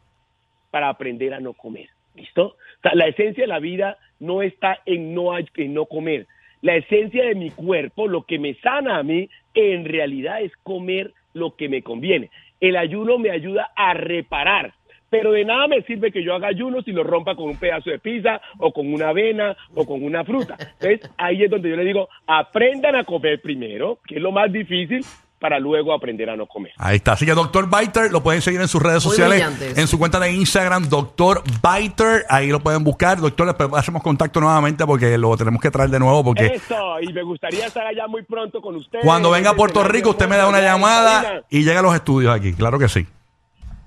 para 0.71 0.89
aprender 0.89 1.33
a 1.33 1.39
no 1.39 1.53
comer. 1.53 1.89
¿Listo? 2.15 2.45
O 2.45 2.81
sea, 2.81 2.93
la 2.95 3.07
esencia 3.07 3.43
de 3.43 3.47
la 3.47 3.59
vida 3.59 3.97
no 4.19 4.41
está 4.41 4.79
en 4.85 5.13
no, 5.13 5.37
en 5.37 5.73
no 5.73 5.85
comer. 5.85 6.27
La 6.61 6.75
esencia 6.75 7.25
de 7.25 7.35
mi 7.35 7.51
cuerpo, 7.51 8.07
lo 8.07 8.23
que 8.23 8.37
me 8.37 8.55
sana 8.55 8.97
a 8.97 9.03
mí, 9.03 9.29
en 9.53 9.85
realidad 9.85 10.41
es 10.41 10.51
comer 10.57 11.13
lo 11.33 11.55
que 11.55 11.69
me 11.69 11.81
conviene. 11.81 12.29
El 12.59 12.75
ayuno 12.75 13.17
me 13.17 13.31
ayuda 13.31 13.71
a 13.75 13.93
reparar. 13.93 14.73
Pero 15.09 15.31
de 15.31 15.45
nada 15.45 15.67
me 15.67 15.81
sirve 15.83 16.11
que 16.11 16.23
yo 16.23 16.33
haga 16.35 16.47
ayuno 16.47 16.81
si 16.81 16.91
lo 16.91 17.03
rompa 17.03 17.35
con 17.35 17.45
un 17.45 17.57
pedazo 17.57 17.89
de 17.89 17.99
pizza 17.99 18.41
o 18.57 18.71
con 18.71 18.93
una 18.93 19.09
avena 19.09 19.55
o 19.73 19.85
con 19.85 20.03
una 20.03 20.23
fruta. 20.23 20.55
Entonces 20.79 21.09
ahí 21.17 21.43
es 21.43 21.49
donde 21.49 21.69
yo 21.69 21.75
le 21.75 21.85
digo, 21.85 22.09
aprendan 22.27 22.95
a 22.95 23.03
comer 23.03 23.41
primero, 23.41 23.99
que 24.07 24.15
es 24.15 24.21
lo 24.21 24.31
más 24.31 24.51
difícil, 24.51 25.03
para 25.39 25.57
luego 25.57 25.93
aprender 25.93 26.29
a 26.29 26.35
no 26.35 26.45
comer. 26.45 26.73
Ahí 26.77 26.97
está. 26.97 27.13
Así 27.13 27.25
que 27.25 27.33
Doctor 27.33 27.69
Biter 27.69 28.11
lo 28.11 28.21
pueden 28.21 28.41
seguir 28.41 28.59
en 28.61 28.67
sus 28.67 28.81
redes 28.81 29.05
Muy 29.05 29.15
sociales, 29.15 29.77
en 29.77 29.87
su 29.87 29.97
cuenta 29.97 30.19
de 30.19 30.33
Instagram, 30.33 30.89
Doctor 30.89 31.41
Biter. 31.63 32.25
Ahí 32.29 32.49
lo 32.49 32.59
pueden 32.59 32.83
buscar. 32.83 33.19
Doctor, 33.19 33.47
después 33.47 33.69
hacemos 33.73 34.03
contacto 34.03 34.41
nuevamente 34.41 34.85
porque 34.85 35.17
lo 35.17 35.35
tenemos 35.37 35.61
que 35.61 35.71
traer 35.71 35.89
de 35.89 35.99
nuevo 35.99 36.23
porque 36.23 36.45
Eso, 36.45 36.99
y 37.01 37.13
me 37.13 37.23
gustaría 37.23 37.65
estar 37.65 37.87
allá 37.87 38.07
muy 38.07 38.23
pronto 38.23 38.61
con 38.61 38.75
ustedes. 38.75 39.05
cuando 39.05 39.31
venga 39.31 39.51
a 39.51 39.55
Puerto 39.55 39.83
Rico 39.83 40.09
usted 40.09 40.27
me 40.27 40.35
da 40.35 40.47
una 40.47 40.61
llamada 40.61 41.43
y 41.49 41.63
llega 41.63 41.79
a 41.79 41.83
los 41.83 41.95
estudios 41.95 42.35
aquí. 42.35 42.53
Claro 42.53 42.77
que 42.77 42.89
sí. 42.89 43.07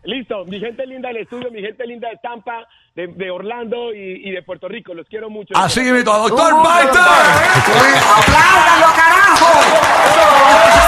Listo, 0.05 0.45
mi 0.47 0.59
gente 0.59 0.85
linda 0.87 1.09
del 1.09 1.19
estudio, 1.19 1.51
mi 1.51 1.61
gente 1.61 1.87
linda 1.87 2.09
de 2.09 2.17
Tampa, 2.17 2.67
de, 2.95 3.07
de 3.07 3.31
Orlando 3.31 3.95
y, 3.95 4.29
y 4.29 4.31
de 4.33 4.43
Puerto 4.43 4.69
Rico. 4.69 4.95
Los 4.95 5.07
quiero 5.07 5.31
mucho. 5.31 5.55
Así 5.57 5.81
a 6.13 6.19
Doctor 6.19 6.55
Biter. 6.61 7.01
¡Apláudalo, 8.17 8.87
carajo! 8.97 10.82